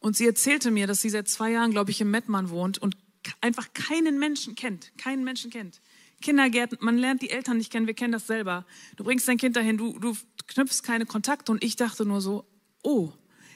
und 0.00 0.16
sie 0.16 0.26
erzählte 0.26 0.72
mir, 0.72 0.88
dass 0.88 1.00
sie 1.00 1.10
seit 1.10 1.28
zwei 1.28 1.52
Jahren, 1.52 1.70
glaube 1.70 1.92
ich, 1.92 2.00
im 2.00 2.10
Mettmann 2.10 2.50
wohnt 2.50 2.78
und 2.78 2.96
einfach 3.40 3.72
keinen 3.74 4.18
Menschen 4.18 4.56
kennt, 4.56 4.92
keinen 4.98 5.24
Menschen 5.24 5.50
kennt. 5.50 5.80
Kindergärten, 6.24 6.78
man 6.80 6.98
lernt 6.98 7.22
die 7.22 7.30
Eltern 7.30 7.58
nicht 7.58 7.70
kennen, 7.70 7.86
wir 7.86 7.94
kennen 7.94 8.12
das 8.12 8.26
selber. 8.26 8.66
Du 8.96 9.04
bringst 9.04 9.28
dein 9.28 9.36
Kind 9.36 9.56
dahin, 9.56 9.76
du, 9.76 9.98
du 9.98 10.16
knüpfst 10.48 10.82
keine 10.82 11.06
Kontakte 11.06 11.52
und 11.52 11.62
ich 11.62 11.76
dachte 11.76 12.04
nur 12.04 12.20
so, 12.20 12.44
oh, 12.82 13.12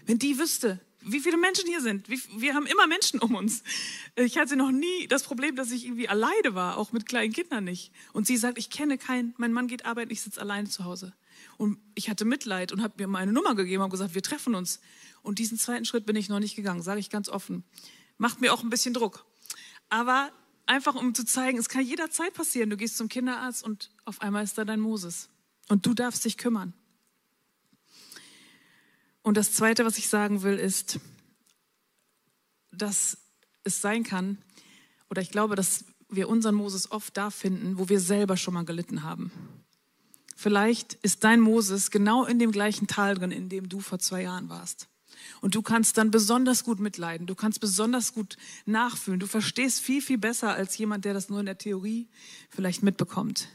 wenn 0.07 0.18
die 0.18 0.38
wüsste, 0.38 0.81
wie 1.00 1.20
viele 1.20 1.38
Menschen 1.38 1.66
hier 1.66 1.81
sind. 1.81 2.09
Wir 2.09 2.54
haben 2.54 2.66
immer 2.66 2.87
Menschen 2.87 3.20
um 3.20 3.35
uns. 3.35 3.62
Ich 4.16 4.37
hatte 4.37 4.57
noch 4.57 4.70
nie 4.70 5.07
das 5.09 5.22
Problem, 5.22 5.57
dass 5.57 5.70
ich 5.70 5.87
irgendwie 5.87 6.09
alleine 6.09 6.54
war, 6.54 6.76
auch 6.76 6.92
mit 6.92 7.07
kleinen 7.07 7.33
Kindern 7.33 7.64
nicht. 7.64 7.92
Und 8.12 8.26
sie 8.26 8.37
sagt, 8.37 8.59
ich 8.59 8.68
kenne 8.68 8.98
keinen, 8.98 9.35
mein 9.38 9.52
Mann 9.52 9.68
geht 9.68 9.87
arbeiten, 9.87 10.11
ich 10.11 10.20
sitze 10.20 10.40
alleine 10.40 10.68
zu 10.68 10.85
Hause. 10.85 11.14
Und 11.57 11.78
ich 11.94 12.11
hatte 12.11 12.24
Mitleid 12.24 12.72
und 12.72 12.83
habe 12.83 12.94
mir 12.98 13.07
meine 13.07 13.33
Nummer 13.33 13.54
gegeben 13.54 13.83
und 13.83 13.90
gesagt, 13.90 14.14
wir 14.14 14.22
treffen 14.22 14.54
uns. 14.54 14.81
Und 15.22 15.38
diesen 15.38 15.59
zweiten 15.59 15.85
Schritt 15.85 16.04
bin 16.04 16.16
ich 16.16 16.28
noch 16.28 16.40
nicht 16.40 16.57
gegangen, 16.57 16.83
sage 16.83 17.00
ich 17.00 17.11
ganz 17.11 17.28
offen. 17.28 17.64
Macht 18.18 18.40
mir 18.40 18.52
auch 18.52 18.62
ein 18.62 18.70
bisschen 18.70 18.92
Druck. 18.92 19.24
Aber 19.88 20.33
einfach 20.68 20.94
um 20.94 21.14
zu 21.14 21.24
zeigen, 21.24 21.59
es 21.59 21.68
kann 21.68 21.85
jederzeit 21.85 22.35
passieren. 22.35 22.70
Du 22.70 22.76
gehst 22.76 22.96
zum 22.96 23.09
Kinderarzt 23.09 23.64
und 23.64 23.90
auf 24.04 24.20
einmal 24.20 24.44
ist 24.44 24.59
da 24.59 24.64
dein 24.64 24.81
Moses. 24.81 25.28
Und 25.68 25.87
du 25.87 25.94
darfst 25.94 26.24
dich 26.24 26.37
kümmern. 26.37 26.72
Und 29.22 29.37
das 29.37 29.52
Zweite, 29.52 29.85
was 29.85 29.98
ich 29.98 30.09
sagen 30.09 30.42
will, 30.42 30.59
ist, 30.59 31.00
dass 32.70 33.18
es 33.64 33.81
sein 33.81 34.04
kann, 34.04 34.38
oder 35.11 35.20
ich 35.20 35.31
glaube, 35.31 35.57
dass 35.57 35.85
wir 36.09 36.28
unseren 36.28 36.54
Moses 36.54 36.90
oft 36.90 37.16
da 37.16 37.31
finden, 37.31 37.78
wo 37.78 37.88
wir 37.88 38.00
selber 38.00 38.37
schon 38.37 38.54
mal 38.54 38.64
gelitten 38.64 39.02
haben. 39.02 39.31
Vielleicht 40.37 40.94
ist 40.94 41.24
dein 41.24 41.40
Moses 41.40 41.90
genau 41.90 42.24
in 42.24 42.38
dem 42.38 42.52
gleichen 42.52 42.87
Tal 42.87 43.14
drin, 43.14 43.31
in 43.31 43.48
dem 43.48 43.68
du 43.68 43.81
vor 43.81 43.98
zwei 43.98 44.22
Jahren 44.22 44.48
warst. 44.48 44.88
Und 45.40 45.54
du 45.54 45.62
kannst 45.62 45.98
dann 45.98 46.11
besonders 46.11 46.64
gut 46.64 46.81
mitleiden. 46.81 47.26
Du 47.26 47.35
kannst 47.35 47.61
besonders 47.61 48.14
gut 48.14 48.37
nachfühlen. 48.66 49.20
Du 49.20 49.26
verstehst 49.26 49.81
viel, 49.81 50.02
viel 50.02 50.18
besser 50.18 50.54
als 50.54 50.76
jemand, 50.78 51.04
der 51.04 51.14
das 51.14 51.28
nur 51.28 51.40
in 51.40 51.46
der 51.46 51.59
Theorie 51.59 52.09
vielleicht 52.50 52.83
mitbekommt. 52.83 53.48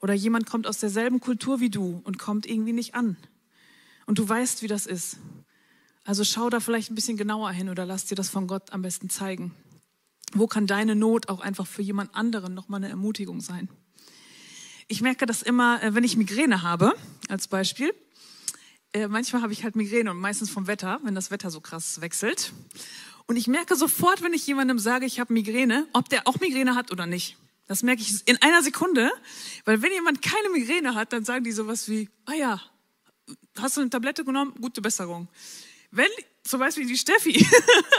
Oder 0.00 0.14
jemand 0.14 0.46
kommt 0.46 0.66
aus 0.66 0.78
derselben 0.78 1.20
Kultur 1.20 1.60
wie 1.60 1.70
du 1.70 2.00
und 2.04 2.18
kommt 2.18 2.46
irgendwie 2.46 2.72
nicht 2.72 2.94
an. 2.94 3.16
Und 4.06 4.18
du 4.18 4.28
weißt, 4.28 4.62
wie 4.62 4.68
das 4.68 4.86
ist. 4.86 5.18
Also 6.04 6.24
schau 6.24 6.48
da 6.48 6.60
vielleicht 6.60 6.90
ein 6.90 6.94
bisschen 6.94 7.16
genauer 7.16 7.50
hin 7.50 7.68
oder 7.68 7.84
lass 7.84 8.06
dir 8.06 8.14
das 8.14 8.30
von 8.30 8.46
Gott 8.46 8.72
am 8.72 8.82
besten 8.82 9.10
zeigen. 9.10 9.54
Wo 10.32 10.46
kann 10.46 10.66
deine 10.66 10.94
Not 10.94 11.28
auch 11.28 11.40
einfach 11.40 11.66
für 11.66 11.82
jemand 11.82 12.14
anderen 12.14 12.54
nochmal 12.54 12.78
eine 12.78 12.88
Ermutigung 12.88 13.40
sein? 13.40 13.68
Ich 14.86 15.02
merke 15.02 15.26
das 15.26 15.42
immer, 15.42 15.82
äh, 15.82 15.94
wenn 15.94 16.04
ich 16.04 16.16
Migräne 16.16 16.62
habe, 16.62 16.94
als 17.28 17.48
Beispiel, 17.48 17.92
äh, 18.98 19.08
manchmal 19.08 19.42
habe 19.42 19.52
ich 19.52 19.64
halt 19.64 19.76
Migräne 19.76 20.10
und 20.10 20.18
meistens 20.18 20.50
vom 20.50 20.66
Wetter, 20.66 21.00
wenn 21.04 21.14
das 21.14 21.30
Wetter 21.30 21.50
so 21.50 21.60
krass 21.60 22.00
wechselt. 22.00 22.52
Und 23.26 23.36
ich 23.36 23.46
merke 23.46 23.76
sofort, 23.76 24.22
wenn 24.22 24.32
ich 24.32 24.46
jemandem 24.46 24.78
sage, 24.78 25.06
ich 25.06 25.20
habe 25.20 25.32
Migräne, 25.32 25.86
ob 25.92 26.08
der 26.08 26.26
auch 26.26 26.40
Migräne 26.40 26.74
hat 26.74 26.90
oder 26.90 27.06
nicht. 27.06 27.36
Das 27.66 27.82
merke 27.82 28.00
ich 28.00 28.26
in 28.26 28.40
einer 28.40 28.62
Sekunde, 28.62 29.10
weil 29.66 29.82
wenn 29.82 29.92
jemand 29.92 30.22
keine 30.22 30.48
Migräne 30.48 30.94
hat, 30.94 31.12
dann 31.12 31.24
sagen 31.24 31.44
die 31.44 31.52
sowas 31.52 31.88
wie, 31.88 32.08
ah 32.24 32.32
ja, 32.32 32.60
hast 33.58 33.76
du 33.76 33.82
eine 33.82 33.90
Tablette 33.90 34.24
genommen? 34.24 34.54
Gute 34.60 34.80
Besserung. 34.80 35.28
Wenn, 35.90 36.08
zum 36.42 36.60
Beispiel 36.60 36.86
die 36.86 36.96
Steffi, 36.96 37.46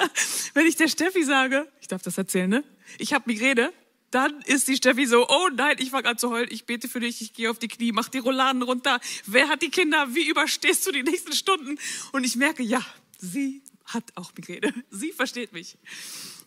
wenn 0.55 0.65
ich 0.65 0.75
der 0.75 0.87
Steffi 0.87 1.23
sage, 1.23 1.71
ich 1.81 1.87
darf 1.87 2.01
das 2.01 2.17
erzählen, 2.17 2.49
ne? 2.49 2.63
Ich 2.97 3.13
habe 3.13 3.25
Migräne, 3.27 3.71
dann 4.11 4.41
ist 4.41 4.67
die 4.67 4.75
Steffi 4.75 5.05
so, 5.05 5.27
oh 5.27 5.49
nein, 5.55 5.75
ich 5.79 5.91
fange 5.91 6.09
an 6.09 6.17
zu 6.17 6.29
heulen, 6.29 6.49
ich 6.51 6.65
bete 6.65 6.87
für 6.87 6.99
dich, 6.99 7.21
ich 7.21 7.33
gehe 7.33 7.49
auf 7.49 7.59
die 7.59 7.67
Knie, 7.67 7.91
mach 7.91 8.09
die 8.09 8.19
Rolladen 8.19 8.61
runter. 8.61 8.99
Wer 9.25 9.49
hat 9.49 9.61
die 9.61 9.69
Kinder? 9.69 10.13
Wie 10.15 10.27
überstehst 10.27 10.85
du 10.87 10.91
die 10.91 11.03
nächsten 11.03 11.33
Stunden? 11.33 11.77
Und 12.11 12.23
ich 12.23 12.35
merke, 12.35 12.63
ja, 12.63 12.83
sie 13.17 13.61
hat 13.85 14.03
auch 14.15 14.31
Migräne. 14.35 14.73
Sie 14.91 15.11
versteht 15.11 15.51
mich. 15.51 15.77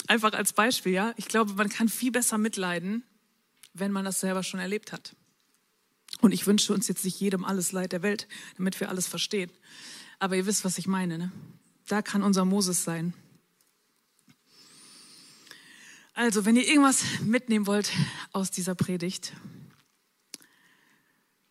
Einfach 0.07 0.33
als 0.33 0.53
Beispiel, 0.53 0.93
ja. 0.93 1.13
Ich 1.17 1.27
glaube, 1.27 1.55
man 1.55 1.69
kann 1.69 1.89
viel 1.89 2.13
besser 2.13 2.39
mitleiden, 2.39 3.03
wenn 3.75 3.93
man 3.93 4.05
das 4.05 4.21
selber 4.21 4.43
schon 4.43 4.61
erlebt 4.61 4.93
hat. 4.93 5.15
Und 6.21 6.33
ich 6.33 6.47
wünsche 6.47 6.73
uns 6.73 6.89
jetzt 6.89 7.05
nicht 7.05 7.19
jedem 7.19 7.45
alles 7.45 7.73
Leid 7.73 7.93
der 7.93 8.03
Welt, 8.03 8.29
damit 8.57 8.79
wir 8.79 8.89
alles 8.89 9.07
verstehen. 9.07 9.51
Aber 10.19 10.37
ihr 10.37 10.47
wisst, 10.47 10.65
was 10.65 10.79
ich 10.79 10.87
meine. 10.87 11.19
Ne? 11.19 11.33
Da 11.89 12.01
kann 12.01 12.23
unser 12.23 12.45
Moses 12.45 12.85
sein. 12.85 13.13
Also, 16.15 16.45
wenn 16.45 16.57
ihr 16.57 16.67
irgendwas 16.67 17.21
mitnehmen 17.21 17.67
wollt 17.67 17.91
aus 18.33 18.51
dieser 18.51 18.75
Predigt, 18.75 19.33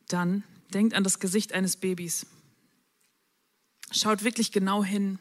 dann 0.07 0.43
denkt 0.73 0.93
an 0.93 1.03
das 1.03 1.19
Gesicht 1.19 1.53
eines 1.53 1.77
Babys. 1.77 2.27
Schaut 3.91 4.23
wirklich 4.23 4.51
genau 4.51 4.83
hin 4.83 5.17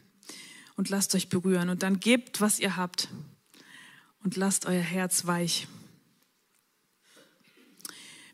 und 0.77 0.91
lasst 0.91 1.15
euch 1.15 1.29
berühren. 1.31 1.71
Und 1.71 1.83
dann 1.83 2.01
gebt, 2.01 2.41
was 2.41 2.59
ihr 2.59 2.77
habt 2.77 3.09
und 4.23 4.37
lasst 4.37 4.67
euer 4.67 4.83
Herz 4.83 5.27
weich. 5.27 5.67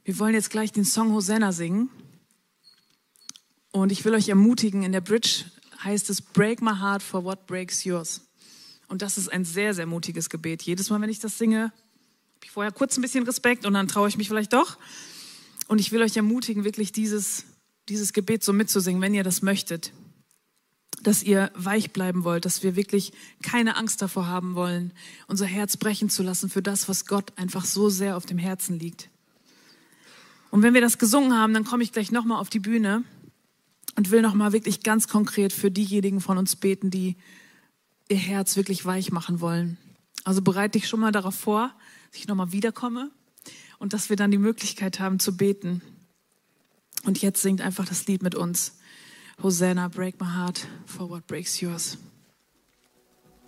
Wir 0.04 0.18
wollen 0.18 0.34
jetzt 0.34 0.50
gleich 0.50 0.72
den 0.72 0.84
Song 0.84 1.12
Hosanna 1.12 1.52
singen. 1.52 1.88
Und 3.70 3.92
ich 3.92 4.04
will 4.04 4.14
euch 4.14 4.28
ermutigen, 4.28 4.82
in 4.82 4.92
der 4.92 5.00
Bridge 5.00 5.44
heißt 5.84 6.10
es, 6.10 6.20
Break 6.20 6.62
my 6.62 6.74
heart 6.74 7.02
for 7.02 7.22
what 7.22 7.46
breaks 7.46 7.84
yours. 7.84 8.25
Und 8.88 9.02
das 9.02 9.18
ist 9.18 9.32
ein 9.32 9.44
sehr, 9.44 9.74
sehr 9.74 9.86
mutiges 9.86 10.30
Gebet. 10.30 10.62
Jedes 10.62 10.90
Mal, 10.90 11.00
wenn 11.00 11.10
ich 11.10 11.18
das 11.18 11.38
singe, 11.38 11.72
habe 12.36 12.44
ich 12.44 12.50
vorher 12.50 12.72
kurz 12.72 12.96
ein 12.96 13.02
bisschen 13.02 13.24
Respekt 13.24 13.66
und 13.66 13.74
dann 13.74 13.88
traue 13.88 14.08
ich 14.08 14.16
mich 14.16 14.28
vielleicht 14.28 14.52
doch. 14.52 14.78
Und 15.68 15.80
ich 15.80 15.90
will 15.90 16.02
euch 16.02 16.16
ermutigen, 16.16 16.64
wirklich 16.64 16.92
dieses, 16.92 17.44
dieses 17.88 18.12
Gebet 18.12 18.44
so 18.44 18.52
mitzusingen, 18.52 19.02
wenn 19.02 19.14
ihr 19.14 19.24
das 19.24 19.42
möchtet. 19.42 19.92
Dass 21.02 21.22
ihr 21.22 21.50
weich 21.54 21.92
bleiben 21.92 22.24
wollt, 22.24 22.44
dass 22.44 22.62
wir 22.62 22.76
wirklich 22.76 23.12
keine 23.42 23.76
Angst 23.76 24.02
davor 24.02 24.26
haben 24.28 24.54
wollen, 24.54 24.92
unser 25.26 25.46
Herz 25.46 25.76
brechen 25.76 26.08
zu 26.08 26.22
lassen 26.22 26.48
für 26.48 26.62
das, 26.62 26.88
was 26.88 27.06
Gott 27.06 27.32
einfach 27.36 27.64
so 27.64 27.88
sehr 27.88 28.16
auf 28.16 28.26
dem 28.26 28.38
Herzen 28.38 28.78
liegt. 28.78 29.10
Und 30.50 30.62
wenn 30.62 30.74
wir 30.74 30.80
das 30.80 30.98
gesungen 30.98 31.34
haben, 31.34 31.52
dann 31.52 31.64
komme 31.64 31.82
ich 31.82 31.92
gleich 31.92 32.12
nochmal 32.12 32.40
auf 32.40 32.48
die 32.48 32.60
Bühne 32.60 33.02
und 33.96 34.10
will 34.10 34.22
nochmal 34.22 34.52
wirklich 34.52 34.82
ganz 34.82 35.08
konkret 35.08 35.52
für 35.52 35.70
diejenigen 35.70 36.20
von 36.20 36.38
uns 36.38 36.56
beten, 36.56 36.90
die 36.90 37.16
ihr 38.08 38.16
Herz 38.16 38.56
wirklich 38.56 38.84
weich 38.84 39.12
machen 39.12 39.40
wollen. 39.40 39.78
Also 40.24 40.42
bereite 40.42 40.78
dich 40.78 40.88
schon 40.88 41.00
mal 41.00 41.12
darauf 41.12 41.34
vor, 41.34 41.72
dass 42.10 42.20
ich 42.20 42.28
nochmal 42.28 42.52
wiederkomme 42.52 43.10
und 43.78 43.92
dass 43.92 44.10
wir 44.10 44.16
dann 44.16 44.30
die 44.30 44.38
Möglichkeit 44.38 45.00
haben 45.00 45.18
zu 45.18 45.36
beten. 45.36 45.82
Und 47.04 47.22
jetzt 47.22 47.42
singt 47.42 47.60
einfach 47.60 47.86
das 47.86 48.06
Lied 48.06 48.22
mit 48.22 48.34
uns. 48.34 48.78
Hosanna, 49.42 49.88
break 49.88 50.20
my 50.20 50.26
heart 50.26 50.66
for 50.86 51.08
what 51.08 51.26
breaks 51.26 51.60
yours. 51.60 51.98